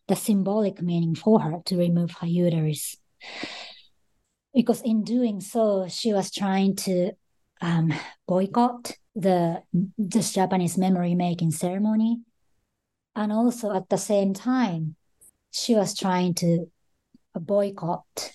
[0.08, 2.98] the symbolic meaning for her to remove her uterus.
[4.52, 7.12] Because in doing so, she was trying to
[7.62, 7.94] um,
[8.28, 9.62] boycott the
[9.96, 12.20] this Japanese memory making ceremony,
[13.16, 14.96] and also at the same time,
[15.50, 16.70] she was trying to
[17.40, 18.32] boycott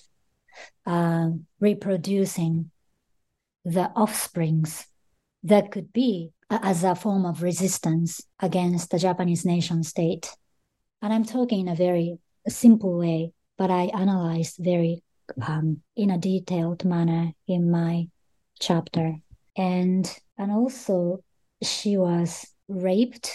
[0.86, 2.72] uh, reproducing
[3.66, 4.86] the offsprings
[5.44, 10.30] that could be as a form of resistance against the Japanese nation state.
[11.02, 12.18] And I'm talking in a very
[12.48, 15.04] simple way, but I analyzed very
[15.46, 18.08] um, in a detailed manner in my
[18.60, 19.16] chapter.
[19.56, 21.24] And and also
[21.62, 23.32] she was raped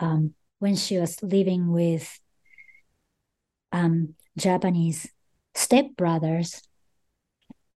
[0.00, 2.20] um, when she was living with
[3.72, 5.08] um, Japanese
[5.54, 6.62] stepbrothers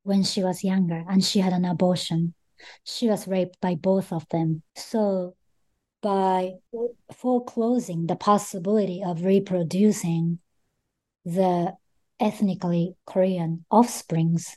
[0.05, 2.35] when she was younger, and she had an abortion.
[2.85, 4.63] She was raped by both of them.
[4.75, 5.37] So,
[6.01, 6.55] by
[7.15, 10.41] foreclosing the possibility of reproducing
[11.25, 11.75] the
[12.19, 14.57] ethnically Korean offsprings,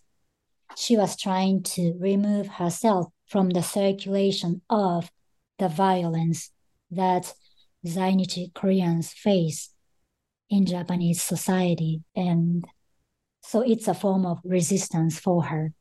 [0.75, 5.11] she was trying to remove herself from the circulation of
[5.59, 6.51] the violence
[6.91, 7.33] that
[7.85, 9.73] Zainichi Koreans face
[10.49, 12.03] in Japanese society.
[12.15, 12.65] And
[13.41, 15.73] so it's a form of resistance for her.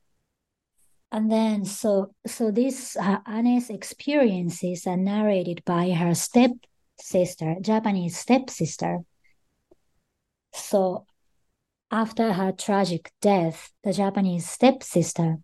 [1.11, 8.99] And then, so so these uh, Anne's experiences are narrated by her stepsister, Japanese stepsister.
[10.53, 11.05] So
[11.91, 15.37] after her tragic death, the Japanese stepsister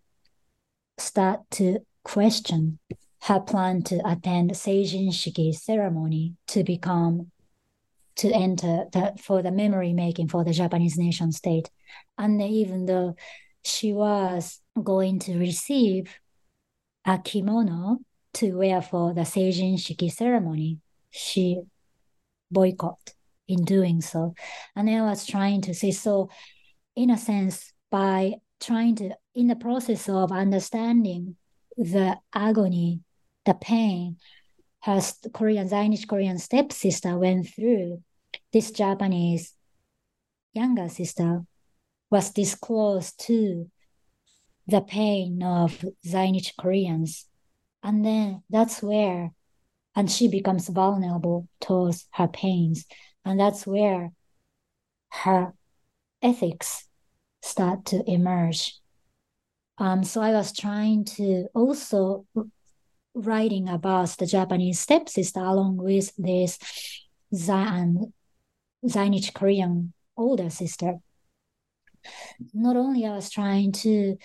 [0.98, 2.78] start to question
[3.22, 7.30] her plan to attend Seijin Shiki ceremony to become
[8.16, 11.70] to enter the, for the memory making for the Japanese nation state.
[12.18, 13.14] And even though
[13.64, 16.18] she was going to receive
[17.06, 17.98] a kimono
[18.34, 20.78] to wear for the Seijin Shiki ceremony,
[21.10, 21.62] she
[22.50, 23.14] boycott
[23.46, 24.34] in doing so.
[24.74, 26.28] And I was trying to say, so
[26.96, 31.36] in a sense, by trying to, in the process of understanding
[31.76, 33.00] the agony,
[33.44, 34.16] the pain
[34.82, 35.00] her
[35.32, 38.02] Korean, Zainichi Korean stepsister went through,
[38.52, 39.54] this Japanese
[40.52, 41.42] younger sister
[42.10, 43.70] was disclosed to
[44.66, 47.26] the pain of Zainichi Koreans.
[47.82, 49.32] And then that's where,
[49.94, 52.84] and she becomes vulnerable towards her pains.
[53.24, 54.10] And that's where
[55.10, 55.52] her
[56.20, 56.88] ethics
[57.40, 58.76] start to emerge.
[59.78, 62.26] Um, so I was trying to also
[63.14, 66.58] writing about the Japanese stepsister along with this
[67.34, 70.94] Zainichi Korean older sister.
[72.52, 74.16] Not only I was trying to,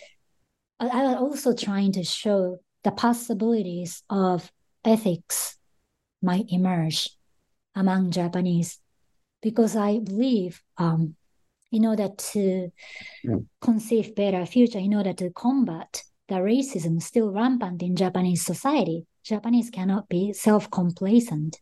[0.79, 4.51] I was also trying to show the possibilities of
[4.83, 5.57] ethics
[6.21, 7.09] might emerge
[7.75, 8.79] among Japanese
[9.41, 11.15] because I believe um,
[11.71, 12.71] in order to
[13.23, 13.35] yeah.
[13.61, 19.05] conceive better future, in order to combat the racism is still rampant in Japanese society,
[19.23, 21.59] Japanese cannot be self-complacent.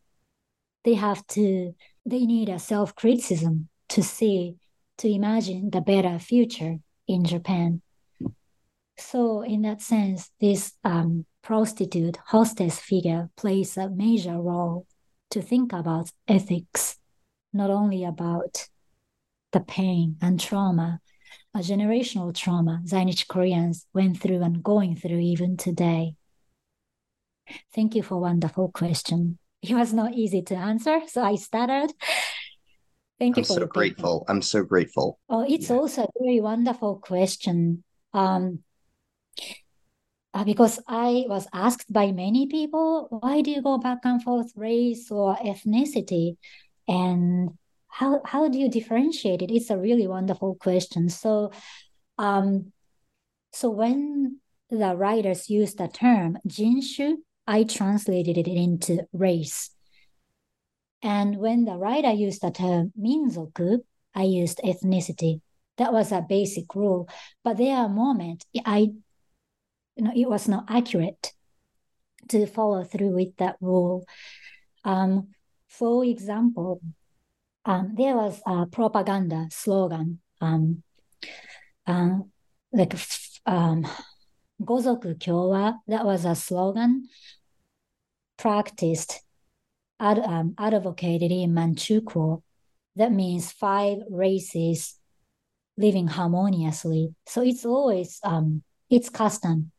[0.84, 4.56] They have to, they need a self-criticism to see,
[5.00, 7.82] to imagine the better future in Japan.
[8.98, 14.88] So in that sense, this um, prostitute hostess figure plays a major role
[15.32, 16.98] to think about ethics,
[17.52, 18.68] not only about
[19.52, 21.02] the pain and trauma,
[21.56, 26.16] a generational trauma Zainichi Koreans went through and going through even today?
[27.74, 29.40] Thank you for wonderful question.
[29.62, 31.94] It was not easy to answer, so I stuttered.
[33.18, 34.26] Thank you I'm so your grateful.
[34.28, 35.18] I'm so grateful.
[35.30, 35.78] Oh, it's Yeah.
[35.78, 37.84] also a very wonderful question.
[38.14, 38.60] Um,
[40.34, 44.52] uh, because I was asked by many people, why do you go back and forth
[44.58, 46.36] race or ethnicity?
[46.90, 47.58] And
[47.96, 49.52] how how do you differentiate it?
[49.52, 51.08] It's a really wonderful question.
[51.08, 51.52] So
[52.18, 52.74] um
[53.54, 57.16] so when the writers used the term jinshu,
[57.48, 59.70] I translated it into race.
[61.02, 63.80] And when the writer used the term minzoku,
[64.14, 65.40] I used ethnicity.
[65.78, 67.08] That was a basic rule.
[67.46, 68.92] But there are moments I
[69.96, 71.32] you know it was not accurate
[72.28, 74.06] to follow through with that rule.
[74.84, 75.30] Um,
[75.70, 76.82] for example,
[77.66, 80.84] um, there was a propaganda slogan, um,
[81.88, 82.20] uh,
[82.72, 82.94] like
[83.46, 83.88] um,
[84.62, 87.10] Gozoku Kyowa, that was a slogan
[88.38, 89.22] practiced,
[90.00, 92.42] ad, um, advocated in Manchukuo.
[92.96, 95.00] That means five races
[95.78, 97.14] living harmoniously.
[97.26, 99.72] So it's always um, it's custom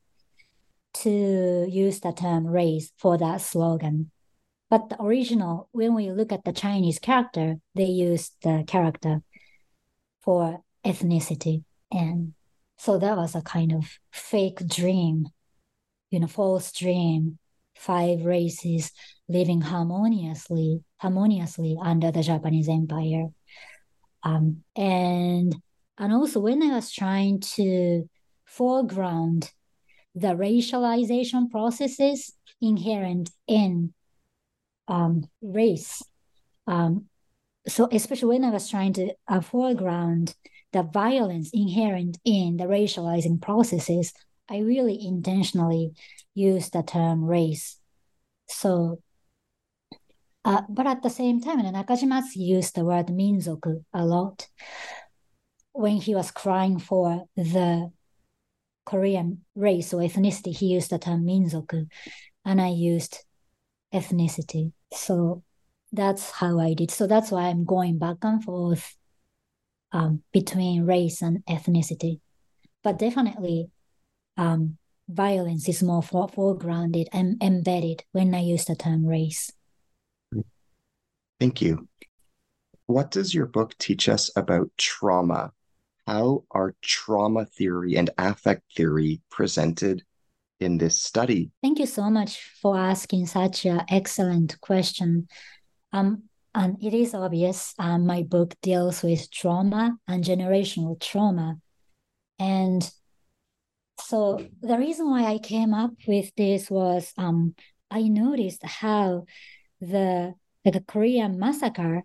[0.95, 4.11] to use the term race for that slogan.
[4.69, 9.23] But the original, when we look at the Chinese character, they use the character
[10.23, 11.63] for ethnicity.
[11.93, 12.35] And
[12.77, 15.29] so that was a kind of fake dream,
[16.11, 17.39] you know, false dream.
[17.79, 18.91] Five races
[19.29, 23.27] living harmoniously, harmoniously under the Japanese Empire.
[24.23, 25.55] Um, and
[25.99, 28.09] and also when I was trying to
[28.47, 29.53] foreground
[30.15, 33.93] the racialization processes inherent in
[34.89, 36.03] um, race.
[36.67, 37.07] Um,
[37.69, 40.35] so especially when I was trying to uh, foreground
[40.73, 44.13] the violence inherent in the racializing processes,
[44.49, 45.93] I really intentionally
[46.35, 47.79] used the term race.
[48.49, 49.01] So,
[50.45, 54.47] uh, but at the same time, Nakajimatsu used the word minzoku a lot
[55.77, 57.93] when he was crying for the
[58.87, 61.87] Korean race or ethnicity, he used the term minzoku,
[62.45, 63.19] and I used
[63.97, 64.73] ethnicity.
[64.93, 65.43] So
[65.93, 66.91] that's how I did.
[66.91, 68.97] So that's why I'm going back and forth
[69.93, 72.21] um, between race and ethnicity.
[72.83, 73.71] But definitely,
[74.37, 74.79] um,
[75.09, 79.51] violence is more for- foregrounded and embedded when I use the term race.
[81.41, 81.89] Thank you.
[82.87, 85.53] What does your book teach us about trauma?
[86.07, 90.05] How are trauma theory and affect theory presented
[90.61, 91.51] in this study?
[91.63, 95.29] Thank you so much for asking such an excellent question.
[95.93, 101.57] Um, and it is obvious um, my book deals with trauma and generational trauma.
[102.39, 102.91] And
[104.01, 107.55] so the reason why I came up with this was um,
[107.91, 109.27] I noticed how
[109.81, 110.35] the
[110.65, 112.03] like a Korean massacre,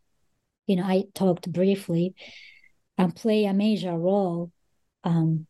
[0.67, 2.13] you know, I talked briefly,
[2.97, 4.51] and play a major role
[5.03, 5.47] um,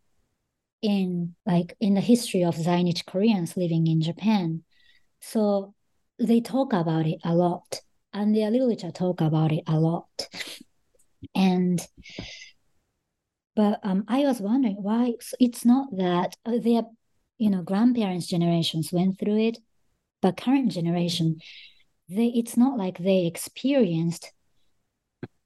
[0.81, 4.63] in like in the history of Zainichi Koreans living in Japan.
[5.21, 5.73] So
[6.19, 7.81] they talk about it a lot,
[8.13, 10.09] and their literature talk about it a lot.
[11.35, 11.79] And
[13.55, 16.83] but um, I was wondering why it's not that uh, their
[17.37, 19.57] you know grandparents' generations went through it,
[20.21, 21.39] but current generation,
[22.09, 24.31] they it's not like they experienced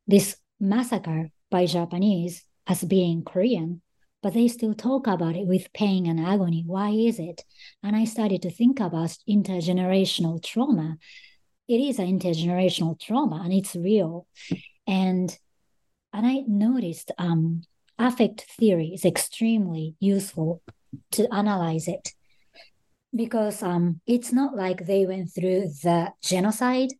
[0.07, 3.81] this massacre by Japanese as being Korean,
[4.25, 6.63] but they still talk about it with pain and agony.
[6.65, 7.45] Why is it?
[7.83, 10.97] And I started to think about intergenerational trauma.
[11.67, 14.25] It is an intergenerational trauma and it's real.
[14.87, 15.37] And
[16.11, 17.61] and I noticed um,
[17.99, 20.63] affect theory is extremely useful
[21.11, 22.09] to analyze it
[23.15, 26.93] because um, it's not like they went through the genocide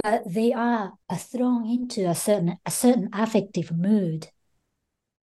[0.00, 4.28] but they are thrown into a certain a certain affective mood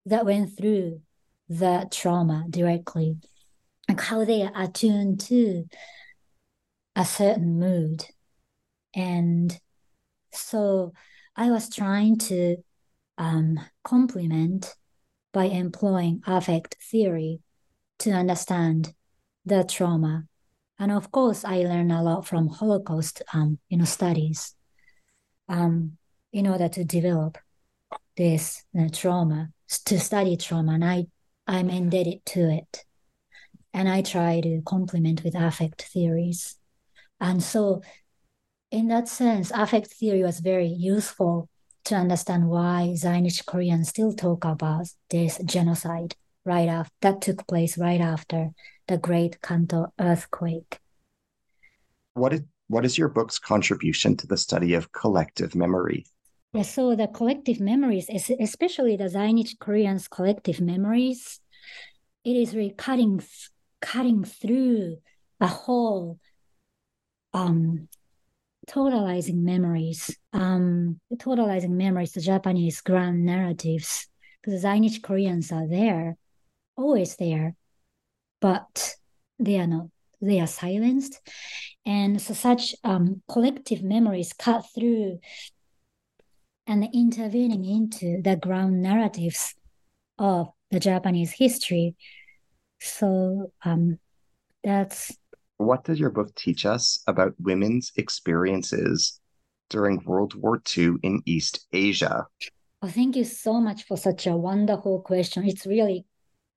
[0.04, 1.00] that went through
[1.48, 3.16] the trauma directly
[3.88, 5.64] like how they are attuned to
[6.96, 8.04] a certain mood.
[8.94, 9.58] And
[10.32, 10.92] so
[11.36, 12.56] i was trying to
[13.18, 14.74] um, complement
[15.32, 17.40] by employing affect theory
[17.98, 18.94] to understand
[19.44, 20.24] the trauma.
[20.78, 24.54] And of course i learned a lot from holocaust um, you know studies
[25.48, 25.98] um,
[26.32, 27.38] in order to develop
[28.16, 29.50] this uh, trauma,
[29.86, 31.06] to study trauma, and I
[31.46, 32.84] I'm indebted to it,
[33.72, 36.56] and I try to complement with affect theories,
[37.20, 37.82] and so
[38.70, 41.48] in that sense, affect theory was very useful
[41.84, 47.78] to understand why Zainichi Koreans still talk about this genocide right after that took place
[47.78, 48.50] right after
[48.88, 50.80] the Great Kanto earthquake.
[52.14, 56.06] What is, what is your book's contribution to the study of collective memory?
[56.62, 61.40] So the collective memories, especially the Zainichi Koreans' collective memories,
[62.24, 63.20] it is really cutting
[63.80, 64.98] cutting through
[65.40, 66.18] a whole
[67.32, 67.88] um,
[68.68, 74.06] totalizing memories, um, totalizing memories, the Japanese grand narratives,
[74.40, 76.16] because Zainichi Koreans are there,
[76.76, 77.56] always there,
[78.40, 78.94] but
[79.38, 79.86] they are not,
[80.20, 81.20] they are silenced.
[81.84, 85.18] And so such um, collective memories cut through
[86.66, 89.54] and intervening into the ground narratives
[90.18, 91.96] of the Japanese history.
[92.80, 93.98] So um,
[94.62, 95.16] that's
[95.56, 99.20] what does your book teach us about women's experiences
[99.70, 102.26] during World War II in East Asia?
[102.82, 105.48] Oh, thank you so much for such a wonderful question.
[105.48, 106.04] It's really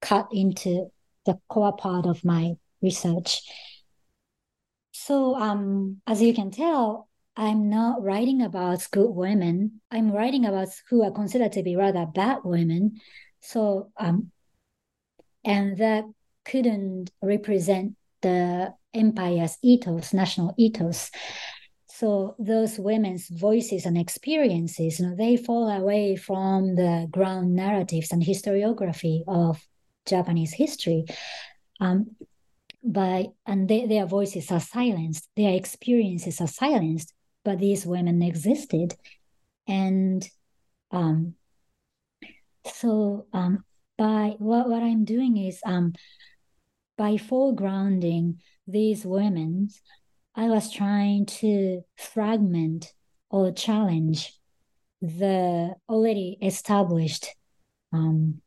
[0.01, 0.91] cut into
[1.25, 3.41] the core part of my research.
[4.91, 7.07] So, um, as you can tell,
[7.37, 9.79] I'm not writing about good women.
[9.91, 12.99] I'm writing about who are considered to be rather bad women.
[13.41, 14.31] So, um,
[15.45, 16.05] and that
[16.45, 21.11] couldn't represent the empire's ethos, national ethos.
[21.85, 28.11] So those women's voices and experiences, you know, they fall away from the ground narratives
[28.11, 29.61] and historiography of
[30.07, 31.05] Japanese history.
[31.79, 32.15] Um,
[32.83, 37.13] by and they, their voices are silenced, their experiences are silenced,
[37.47, 38.93] but these women existed,
[39.69, 40.21] and
[40.91, 41.33] um,
[42.65, 43.63] so um,
[43.97, 45.93] by what what I'm doing is um,
[46.97, 49.69] by foregrounding these women,
[50.35, 52.91] I was trying to fragment
[53.29, 54.33] or challenge
[55.01, 57.33] the already established
[57.93, 58.41] um,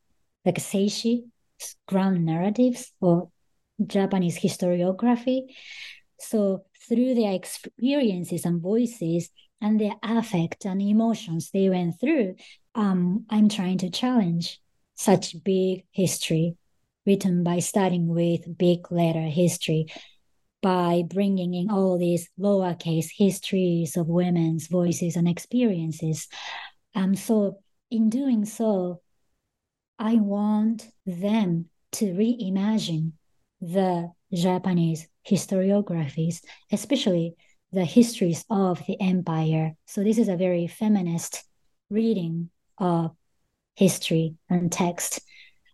[0.45, 1.23] like seishi
[1.89, 3.31] ground narratives or
[3.87, 5.55] Japanese historiography.
[6.21, 12.37] So through their experiences and voices and their affect and emotions they went through,
[12.75, 14.61] um, I'm trying to challenge
[14.95, 16.57] such big history
[17.07, 19.87] written by starting with big letter history
[20.63, 26.29] by bringing in all these lowercase histories of women's voices and experiences.
[26.95, 27.61] Um, so,
[27.91, 29.01] in doing so,
[29.99, 33.13] I want them to reimagine
[33.61, 36.43] the Japanese historiographies,
[36.73, 37.35] especially
[37.73, 39.75] the histories of the empire.
[39.87, 41.45] So, this is a very feminist
[41.89, 43.15] reading of
[43.77, 45.21] history and text.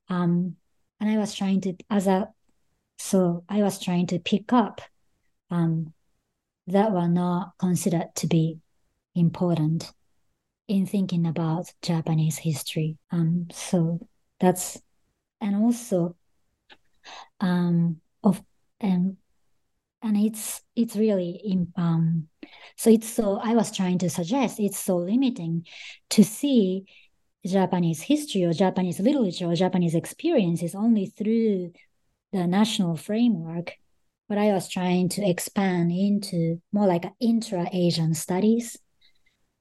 [0.09, 0.57] Um,
[1.01, 2.29] and I was trying to as a
[2.99, 4.81] so I was trying to pick up
[5.51, 5.93] um,
[6.67, 8.59] that were not considered to be
[9.15, 9.93] important
[10.69, 12.97] in thinking about Japanese history.
[13.11, 14.01] Um, so
[14.41, 14.81] that's
[15.41, 16.17] and also
[17.41, 18.43] um, of
[18.81, 19.17] and
[20.03, 21.41] and it's it's really
[21.77, 22.29] um,
[22.77, 25.67] so it's so I was trying to suggest it's so limiting
[26.11, 26.87] to see
[27.47, 31.73] Japanese history or Japanese literature or Japanese experiences only through
[32.33, 33.73] the national framework.
[34.29, 38.77] But I was trying to expand into more like intra Asian studies.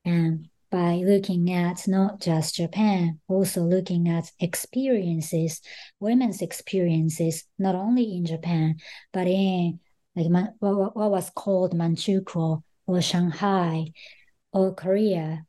[0.04, 5.62] And by looking at not just Japan, also looking at experiences,
[6.00, 8.78] women's experiences, not only in Japan,
[9.14, 9.80] but in
[10.16, 13.92] like Man, what, what was called Manchukuo or Shanghai
[14.54, 15.46] or Korea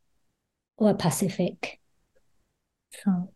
[0.77, 1.81] or Pacific.
[3.05, 3.33] So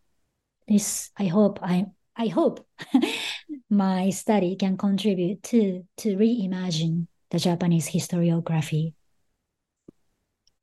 [0.67, 2.67] this, I hope I I hope
[3.69, 8.93] my study can contribute to to reimagine the Japanese historiography.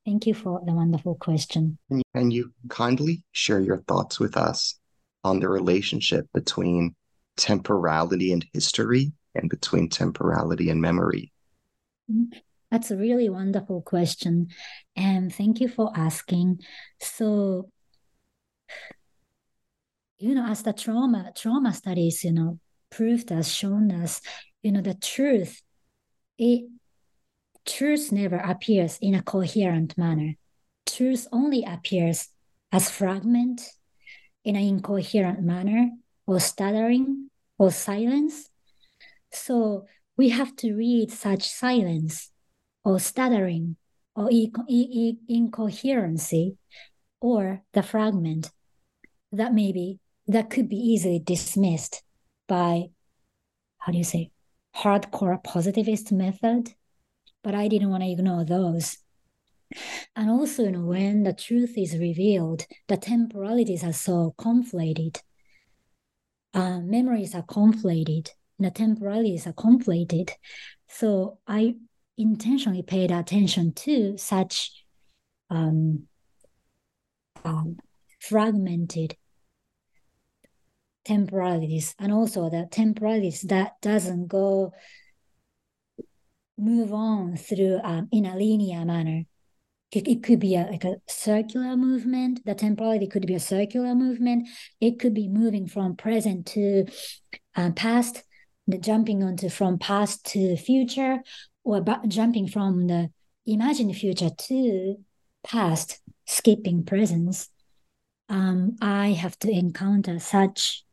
[0.05, 1.79] Thank you for the wonderful question.
[2.15, 4.79] Can you kindly share your thoughts with us
[5.25, 6.95] on the relationship between
[7.37, 11.33] temporality and history and between temporality and memory?
[12.71, 14.49] That's a really wonderful question.
[14.97, 16.61] And thank you for asking.
[17.01, 17.71] So,
[20.19, 22.59] you know, as the trauma trauma studies, you know,
[22.91, 24.21] proved us, shown us,
[24.63, 25.63] you know, the truth,
[26.39, 26.69] it
[27.65, 30.35] truth never appears in a coherent manner.
[30.87, 32.29] Truth only appears
[32.73, 33.63] as fragment
[34.45, 35.91] in an incoherent manner
[36.27, 38.49] or stuttering or silence.
[39.33, 42.31] So we have to read such silence
[42.85, 43.77] or stuttering
[44.17, 44.31] or
[45.29, 46.57] incoherency
[47.21, 48.51] or the fragment
[49.33, 52.03] that maybe that could be easily dismissed
[52.49, 52.91] by
[53.79, 54.31] how do you say
[54.77, 56.75] hardcore positivist method
[57.45, 58.99] but i didn't want to ignore those
[60.17, 65.23] And also, you know, when the truth is revealed, the temporalities are so conflated.
[66.55, 70.31] Uh, memories are conflated, the temporalities are conflated.
[70.89, 71.77] So I
[72.17, 74.73] intentionally paid attention to such
[75.51, 76.05] um,
[77.45, 77.79] um,
[78.21, 79.17] fragmented
[81.05, 84.73] temporalities and also the temporalities that doesn't go
[86.59, 89.23] move on through um, in a linear manner.
[89.91, 92.45] It, could be a, like a circular movement.
[92.45, 94.47] The temporality could be a circular movement.
[94.83, 96.85] It could be moving from present to
[97.57, 98.23] um, past
[98.69, 101.19] the jumping onto from past to future
[101.65, 103.11] or jumping from the
[103.47, 104.97] imagined future to
[105.45, 107.49] past skipping presence
[108.29, 110.85] um, i have to encounter such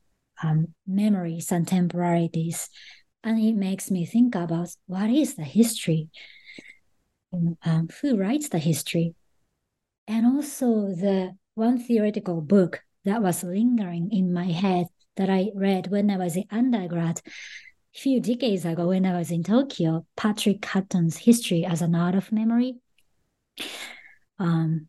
[0.43, 2.69] um, memories and temporalities
[3.25, 6.09] and it makes me think about what is the history?
[7.33, 9.15] Um, who writes the history?
[10.07, 14.85] And also the one theoretical book that was lingering in my head
[15.15, 19.31] that i read when i was in undergrad a few decades ago when i was
[19.31, 22.75] in tokyo patrick hutton's history as an art of memory
[24.37, 24.87] um,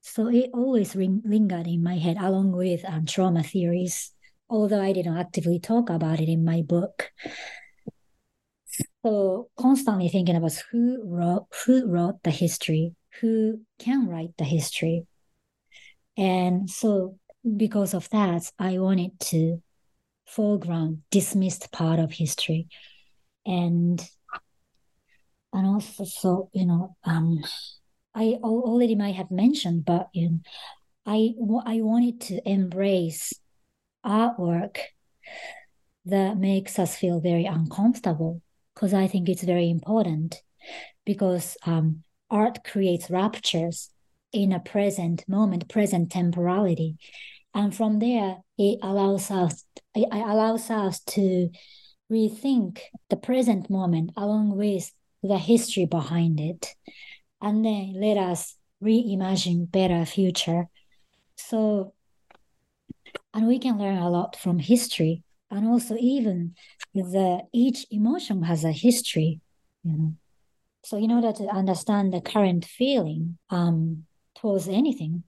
[0.00, 4.12] so it always ring, lingered in my head along with um, trauma theories
[4.52, 7.10] although I didn't actively talk about it in my book.
[9.04, 15.06] So constantly thinking about who wrote who wrote the history, who can write the history.
[16.16, 17.18] And so
[17.56, 19.62] because of that, I wanted to
[20.26, 22.68] foreground dismissed part of history.
[23.46, 24.02] And
[25.52, 27.42] and also so, you know, um
[28.14, 30.40] I already might have mentioned, but you know,
[31.06, 31.34] I
[31.66, 33.34] I wanted to embrace
[34.06, 34.78] artwork
[36.04, 38.40] that makes us feel very uncomfortable
[38.74, 40.42] because I think it's very important
[41.06, 43.90] because um, art creates raptures
[44.32, 46.96] in a present moment, present temporality.
[47.54, 49.64] And from there, it allows us
[49.94, 51.50] it allows us to
[52.10, 52.80] rethink
[53.10, 54.90] the present moment along with
[55.22, 56.74] the history behind it.
[57.40, 60.68] And then let us reimagine better future.
[61.36, 61.94] So
[63.34, 66.54] and we can learn a lot from history and also even
[66.94, 69.40] the each emotion has a history
[69.84, 70.14] you know
[70.84, 74.04] so in order to understand the current feeling um
[74.42, 75.22] towards anything.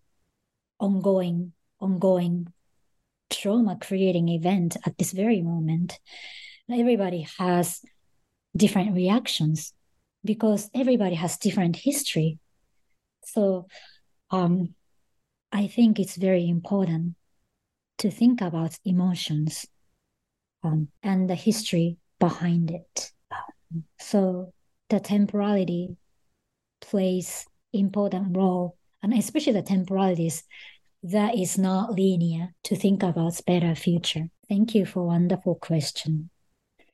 [0.81, 2.53] Ongoing ongoing
[3.31, 5.99] trauma creating event at this very moment.
[6.71, 7.81] Everybody has
[8.57, 9.73] different reactions
[10.25, 12.39] because everybody has different history.
[13.25, 13.67] So
[14.31, 14.75] um
[15.53, 17.15] i think it's very important
[17.99, 19.67] to think about emotions
[20.63, 23.13] um, and the history behind it.
[23.99, 24.53] So
[24.89, 25.97] the temporality
[26.81, 30.43] plays important role, and especially the temporalities
[31.05, 34.31] that is not linear to think about better future.
[34.49, 36.31] Thank you for wonderful question.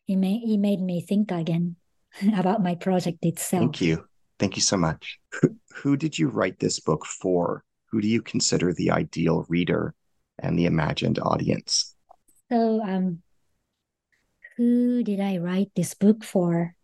[0.07, 1.77] It, may, it made me think again
[2.37, 3.63] about my project itself.
[3.63, 4.05] Thank you.
[4.39, 5.19] Thank you so much.
[5.41, 7.65] Who, who did you write this book for?
[7.91, 9.95] Who do you consider the ideal reader
[10.41, 11.95] and the imagined audience.
[12.51, 13.23] So, um,
[14.57, 16.75] who did I write this book for?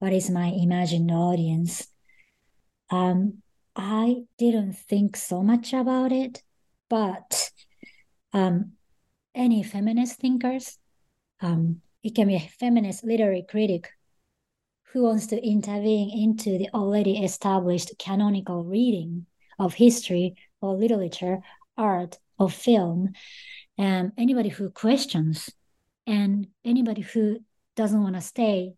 [0.00, 1.86] What is my imagined audience?
[2.90, 3.42] Um,
[3.78, 6.42] I didn't think so much about it,
[6.90, 7.50] but
[8.32, 8.72] um,
[9.34, 10.78] any feminist thinkers,
[11.40, 13.88] um, it can be a feminist literary critic
[14.92, 19.26] who wants to intervene into the already established canonical reading
[19.58, 21.38] of history or literature,
[21.76, 23.12] art, or film
[23.76, 25.50] and anybody who questions
[26.06, 27.38] and anybody who
[27.76, 28.72] doesn't want to stay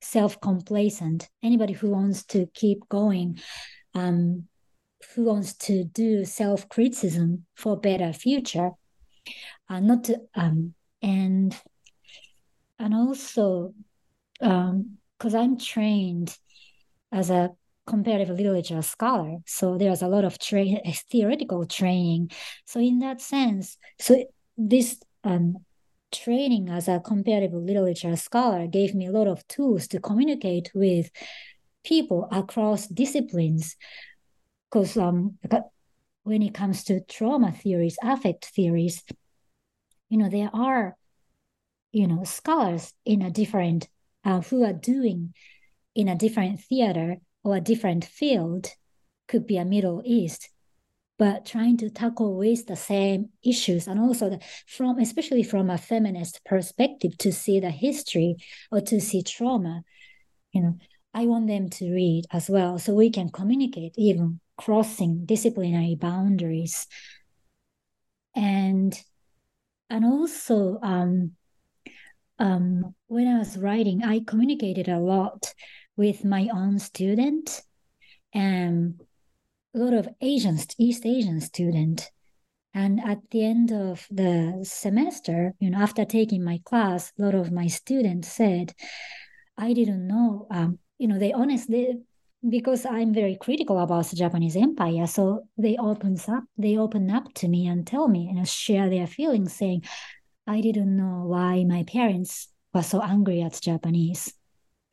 [0.00, 3.38] self-complacent anybody who wants to keep going
[3.94, 4.46] um,
[5.14, 8.70] who wants to do self-criticism for better future
[9.68, 11.56] uh, not to um, and
[12.78, 13.74] and also
[14.38, 16.36] because um, i'm trained
[17.12, 17.50] as a
[17.86, 19.38] comparative literature scholar.
[19.46, 20.80] So there's a lot of tra-
[21.10, 22.30] theoretical training.
[22.64, 24.24] So in that sense, so
[24.56, 25.56] this um,
[26.12, 31.10] training as a comparative literature scholar gave me a lot of tools to communicate with
[31.84, 33.76] people across disciplines.
[34.70, 35.38] Because um,
[36.24, 39.02] when it comes to trauma theories, affect theories,
[40.08, 40.96] you know, there are,
[41.92, 43.88] you know, scholars in a different,
[44.24, 45.34] uh, who are doing
[45.94, 48.68] in a different theater or a different field
[49.28, 50.50] could be a Middle East,
[51.18, 55.78] but trying to tackle with the same issues and also the, from especially from a
[55.78, 58.36] feminist perspective to see the history
[58.72, 59.82] or to see trauma,
[60.52, 60.78] you know,
[61.14, 66.86] I want them to read as well so we can communicate, even crossing disciplinary boundaries.
[68.34, 68.98] And
[69.88, 71.32] and also um,
[72.38, 75.54] um, when I was writing, I communicated a lot
[75.96, 77.62] with my own student
[78.32, 79.00] and
[79.74, 82.10] a lot of Asians, East Asian student.
[82.72, 87.34] And at the end of the semester, you know, after taking my class, a lot
[87.36, 88.74] of my students said,
[89.56, 92.00] I didn't know, um, you know, they honestly,
[92.48, 97.32] because I'm very critical about the Japanese empire, so they opens up, they open up
[97.34, 99.84] to me and tell me and share their feelings, saying,
[100.46, 104.34] I didn't know why my parents were so angry at Japanese,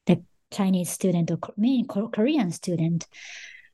[0.05, 3.07] the Chinese student or main Korean student.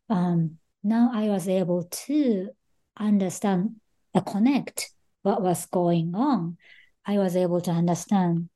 [0.10, 2.50] Um, now I was able to
[2.98, 3.76] understand
[4.14, 6.58] and connect what was going on.
[7.06, 8.50] I was able to understand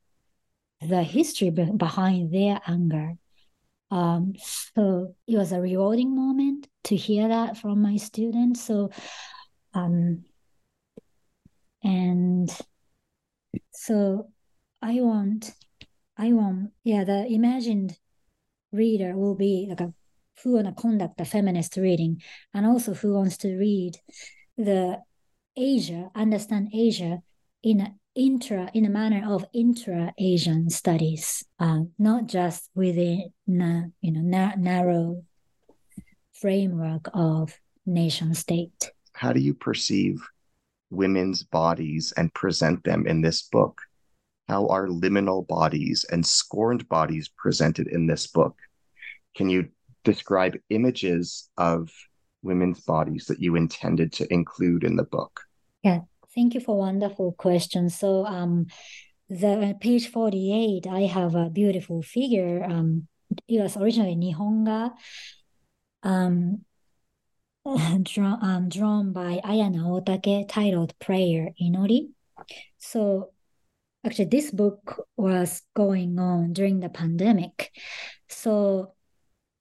[0.81, 3.13] the history behind their anger.
[3.91, 4.33] Um,
[4.73, 8.61] so it was a rewarding moment to hear that from my students.
[8.61, 8.89] So,
[9.73, 10.23] um,
[11.83, 12.49] and
[13.71, 14.29] so
[14.81, 15.51] I want,
[16.17, 17.97] I want, yeah, the imagined
[18.71, 19.93] reader will be like a
[20.43, 22.21] who want to conduct a feminist reading
[22.53, 23.97] and also who wants to read
[24.57, 24.97] the
[25.55, 27.19] Asia, understand Asia
[27.63, 34.55] in intra in a manner of intra-Asian studies, uh, not just within you know na-
[34.57, 35.23] narrow
[36.33, 38.91] framework of nation state.
[39.13, 40.21] How do you perceive
[40.89, 43.81] women's bodies and present them in this book?
[44.47, 48.57] How are liminal bodies and scorned bodies presented in this book?
[49.35, 49.69] Can you
[50.03, 51.89] describe images of
[52.41, 55.41] women's bodies that you intended to include in the book?
[55.83, 56.01] Yeah,
[56.35, 57.89] thank you for wonderful question.
[57.89, 58.67] So, um,
[59.29, 62.63] the page forty-eight, I have a beautiful figure.
[62.63, 63.07] Um,
[63.47, 64.91] it was originally Nihonga,
[66.03, 66.65] um,
[68.03, 72.09] drawn um, drawn by Ayana Otake, titled "Prayer Inori."
[72.77, 73.31] So,
[74.05, 77.71] actually, this book was going on during the pandemic.
[78.27, 78.93] So,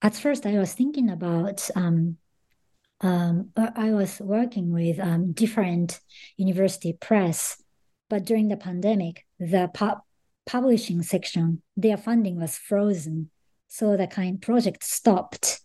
[0.02, 2.16] at first, I was thinking about um,
[3.00, 6.00] um, I was working with um, different
[6.36, 7.62] university press,
[8.10, 10.00] but during the pandemic, the pu-
[10.46, 13.30] publishing section, their funding was frozen,
[13.68, 15.60] so the kind project stopped,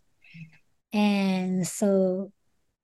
[0.93, 2.31] and so,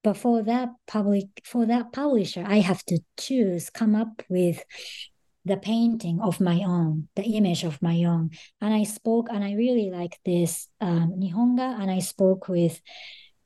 [0.03, 4.63] but for that public for that publisher, I have to choose, come up with
[5.45, 9.53] the painting of my own, the image of my own, and I spoke, and I
[9.53, 12.81] really like this um, Nihonga, and I spoke with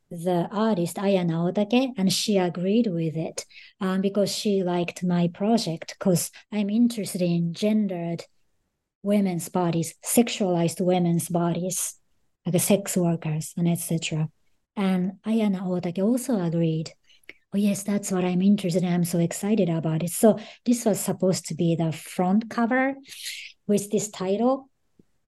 [0.10, 3.46] the artist Aya Naotake, and she agreed with it
[3.82, 8.24] um, because she liked my project because I'm interested in gendered
[9.04, 11.96] women's bodies, sexualized women's bodies,
[12.46, 14.30] like sex workers and etc.
[14.76, 16.92] And Aya Naotake also agreed.
[17.54, 18.92] Oh yes, that's what I'm interested in.
[18.92, 20.12] I'm so excited about it.
[20.12, 22.96] So this was supposed to be the front cover
[23.68, 24.70] with this title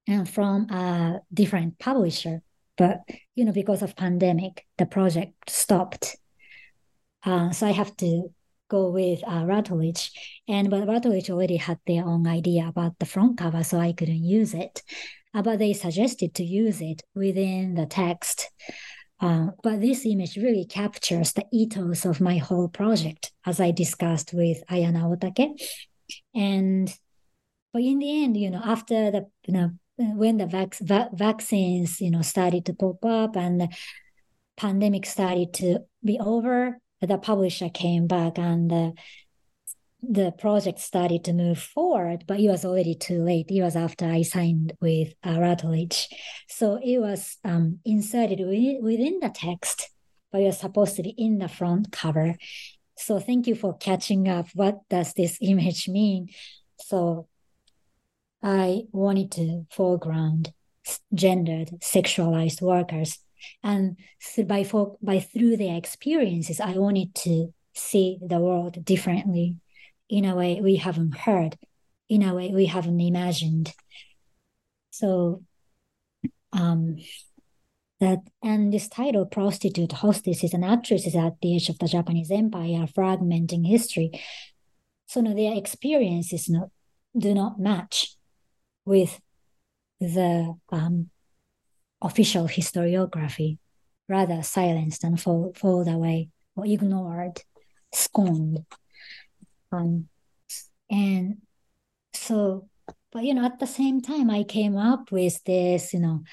[0.08, 2.42] and from a different publisher
[2.78, 3.02] but
[3.36, 6.16] you know because of pandemic the project stopped
[7.24, 8.30] uh, so i have to
[8.70, 9.46] go with uh.
[10.48, 14.24] And but Routledge already had their own idea about the front cover, so I couldn't
[14.24, 14.82] use it.
[15.34, 18.50] Uh, but they suggested to use it within the text.
[19.20, 24.34] Uh, but this image really captures the ethos of my whole project, as I discussed
[24.34, 25.60] with Ayana Naotake.
[26.36, 26.94] And
[27.74, 32.00] but in the end, you know, after the you know when the vac- va- vaccines,
[32.02, 33.70] you know, started to pop up and the
[34.56, 38.94] pandemic started to be over, the publisher came back and the,
[40.02, 43.50] the project started to move forward, but it was already too late.
[43.50, 46.10] It was after I signed with uh, Routledge.
[46.48, 49.90] So it was um, inserted within, within the text,
[50.32, 52.36] but it was supposed to be in the front cover.
[52.98, 54.48] So thank you for catching up.
[54.54, 56.30] What does this image mean?
[56.80, 57.28] So
[58.44, 60.54] I wanted to foreground
[61.14, 63.20] gendered, sexualized workers.
[63.64, 63.98] And
[64.46, 69.58] by, for, by through their experiences, I wanted to see the world differently
[70.10, 71.58] in a way we haven't heard,
[72.10, 73.74] in a way we haven't imagined.
[74.92, 75.44] So,
[76.54, 76.98] um,
[78.00, 82.86] that and this title, prostitute, hostesses, and actresses at the edge of the Japanese Empire,
[82.96, 84.12] fragmenting history.
[85.08, 86.72] So, no, their experiences no,
[87.18, 88.17] do not match
[88.88, 89.20] with
[90.00, 91.10] the um,
[92.02, 93.58] official historiography,
[94.08, 95.54] rather silenced and fall
[95.90, 97.42] away or ignored,
[97.94, 98.66] scorned.
[99.74, 100.08] Um,
[100.90, 101.42] and
[102.14, 102.70] so,
[103.12, 106.24] but you know, at the same time, I came up with this, you know,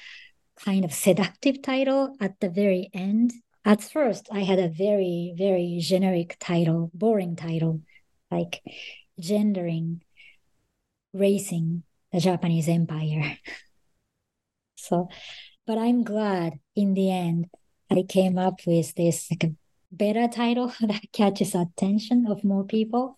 [0.63, 3.33] kind of seductive title at the very end.
[3.65, 7.81] At first, I had a very, very generic title, boring title,
[8.31, 8.61] like
[9.19, 10.03] gendering,
[11.11, 11.83] racing
[12.15, 13.37] the Japanese empire.
[14.75, 15.09] so,
[15.67, 17.49] but I'm glad in the end
[17.91, 19.53] I came up with this like a
[19.91, 23.17] better title that catches attention of more people.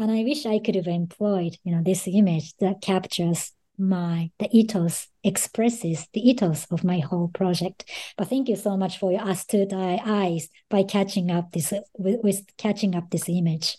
[0.00, 4.48] And I wish I could have employed, you know, this image that captures my the
[4.50, 7.88] ethos expresses the ethos of my whole project.
[8.16, 12.56] But thank you so much for your astute eyes by catching up this with, with
[12.56, 13.78] catching up this image.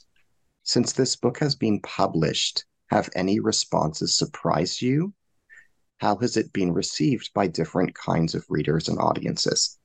[0.64, 5.14] Since this book has been published, have any responses surprised you?
[5.98, 9.78] How has it been received by different kinds of readers and audiences?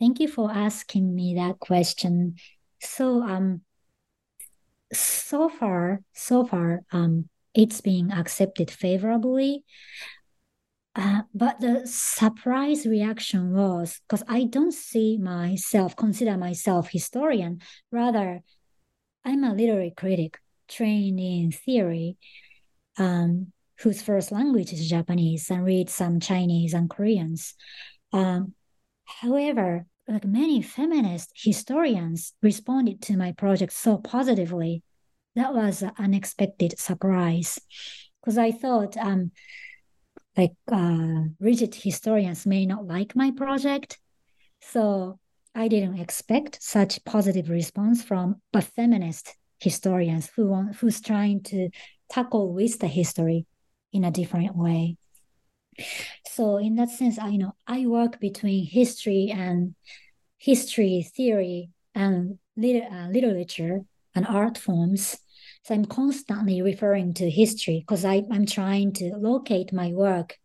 [0.00, 2.36] Thank you for asking me that question.
[2.80, 3.62] So um
[4.92, 9.64] so far, so far, um, it's being accepted favorably.
[10.94, 17.60] Uh, but the surprise reaction was because I don't see myself, consider myself historian.
[17.92, 18.40] Rather,
[19.24, 22.16] I'm a literary critic trained in theory,
[22.98, 27.54] um, whose first language is Japanese and read some Chinese and Koreans.
[28.12, 28.54] Um,
[29.04, 34.82] however, like many feminist historians responded to my project so positively
[35.38, 37.60] that was an unexpected surprise
[38.20, 39.30] because I thought um,
[40.36, 43.98] like uh, rigid historians may not like my project.
[44.60, 45.20] So
[45.54, 51.70] I didn't expect such positive response from but feminist historians who want who's trying to
[52.10, 53.46] tackle with the history
[53.92, 54.96] in a different way.
[56.26, 59.74] So in that sense, I you know I work between history and
[60.38, 63.80] history theory and lit- uh, literature
[64.14, 65.18] and art forms
[65.68, 70.38] so I'm constantly referring to history because I'm trying to locate my work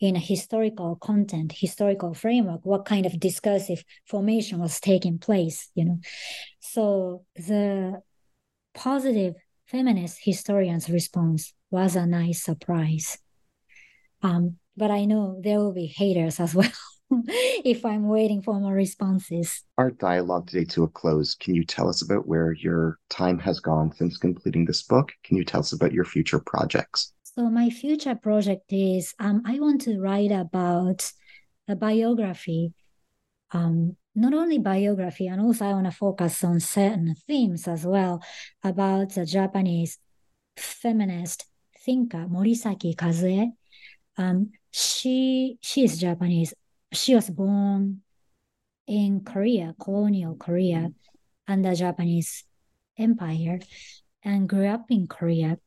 [0.00, 5.84] in a historical content, historical framework, what kind of discursive formation was taking place, you
[5.84, 6.00] know.
[6.60, 8.02] So the
[8.78, 9.34] positive
[9.66, 13.18] feminist historians' response was a nice surprise.
[14.22, 16.70] Um, but I know there will be haters as well.
[17.10, 19.64] if I'm waiting for more responses.
[19.78, 21.34] Our dialogue today to a close.
[21.34, 25.10] Can you tell us about where your time has gone since completing this book?
[25.24, 27.12] Can you tell us about your future projects?
[27.24, 31.10] So my future project is um, I want to write about
[31.66, 32.74] a biography,
[33.52, 38.22] um, not only biography, and also I want to focus on certain themes as well
[38.64, 39.98] about the Japanese
[40.56, 41.46] feminist
[41.84, 43.52] thinker Morisaki Kazue.
[44.16, 46.52] Um, she she is Japanese
[46.92, 48.02] she was born
[48.86, 50.90] in Korea, colonial Korea,
[51.46, 52.44] under Japanese
[52.98, 53.60] Empire,
[54.24, 55.58] and grew up in Korea.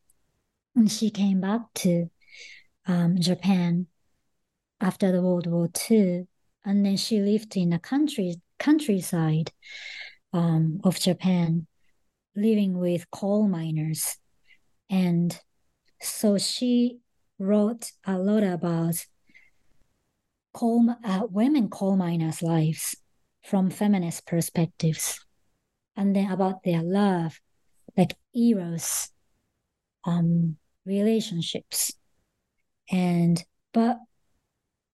[0.75, 2.09] And she came back to
[2.87, 3.87] um, Japan
[4.79, 6.27] after the World War II,
[6.65, 9.51] and then she lived in the country countryside
[10.33, 11.67] um, of Japan,
[12.35, 14.17] living with coal miners,
[14.89, 15.39] and
[16.01, 16.99] so she
[17.39, 19.05] wrote a lot about
[20.53, 22.95] coal, uh, women coal miners' lives
[23.43, 25.25] from feminist perspectives,
[25.95, 27.39] and then about their love,
[27.97, 29.09] like eros,
[30.05, 31.93] um, relationships,
[32.91, 33.43] and
[33.73, 33.97] but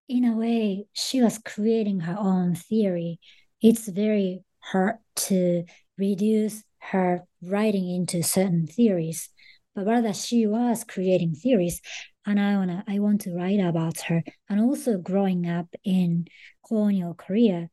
[0.07, 3.19] in a way, she was creating her own theory.
[3.61, 4.97] It's very hard
[5.27, 5.65] to
[5.97, 9.29] reduce her writing into certain theories,
[9.75, 11.81] but rather she was creating theories
[12.25, 14.21] and I wanna I want to write about her.
[14.49, 16.27] And also growing up in
[16.67, 17.69] colonial Korea,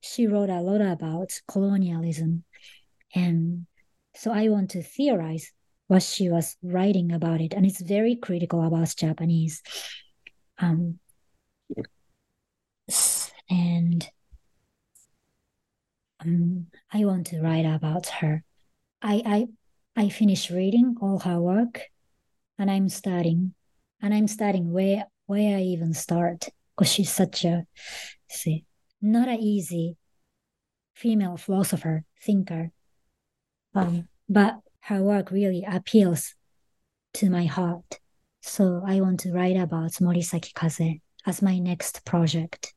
[0.00, 2.44] she wrote a lot about colonialism.
[3.14, 3.66] And
[4.14, 5.52] so I want to theorize
[5.88, 7.52] what she was writing about it.
[7.52, 9.62] And it's very critical about Japanese.
[10.58, 11.00] Um,
[13.50, 14.08] and
[16.20, 18.42] um, I want to write about her.
[19.02, 19.46] I I
[20.04, 21.82] I finished reading all her work
[22.58, 23.54] and I'm studying
[24.02, 27.66] and I'm starting where where I even start because she's such a
[28.28, 28.64] see
[29.00, 29.96] not an easy
[30.94, 32.70] female philosopher thinker,
[33.74, 36.34] um, but her work really appeals
[37.14, 38.00] to my heart.
[38.40, 42.72] So I want to write about Morisaki Kazue as my next project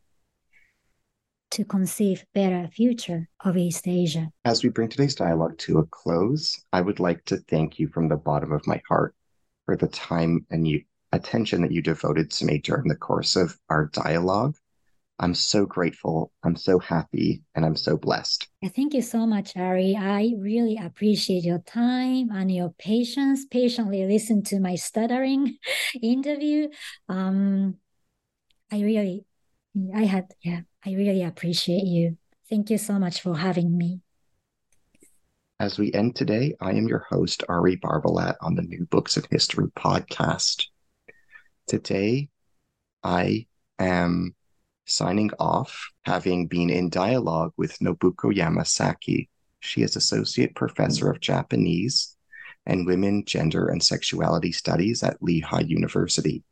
[1.52, 4.30] to conceive better future of East Asia.
[4.46, 8.08] As we bring today's dialogue to a close, I would like to thank you from
[8.08, 9.16] the bottom of my heart
[9.66, 13.58] for the time and you attention that you devoted to me during the course of
[13.70, 14.56] our dialogue.
[15.20, 16.32] I'm so grateful.
[16.44, 18.48] I'm so happy and I'm so blessed.
[18.76, 19.98] Thank you so much, Ari.
[19.98, 25.58] I really appreciate your time and your patience, patiently listen to my stuttering
[26.02, 26.70] interview.
[27.10, 27.76] Um,
[28.72, 29.26] I really,
[29.96, 32.18] I had, yeah, I really appreciate you.
[32.50, 34.02] Thank you so much for having me.
[35.60, 39.24] As we end today, I am your host, Ari Barbalat, on the New Books in
[39.30, 40.66] History podcast.
[41.68, 42.30] Today,
[43.04, 43.46] I
[43.78, 44.36] am
[44.86, 49.28] signing off, having been in dialogue with Nobuko Yamasaki.
[49.60, 52.16] She is Associate Professor of Japanese
[52.66, 56.44] and Women, Gender, and Sexuality Studies at Lehigh University.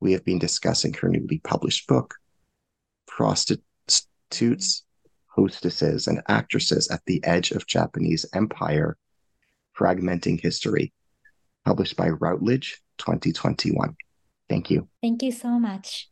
[0.00, 2.16] We have been discussing her newly published book,
[3.06, 4.84] Prostitutes
[5.26, 8.96] hostesses and actresses at the edge of Japanese empire,
[9.78, 10.92] fragmenting history,
[11.64, 13.96] published by Routledge 2021.
[14.48, 14.88] Thank you.
[15.02, 16.08] Thank you so much.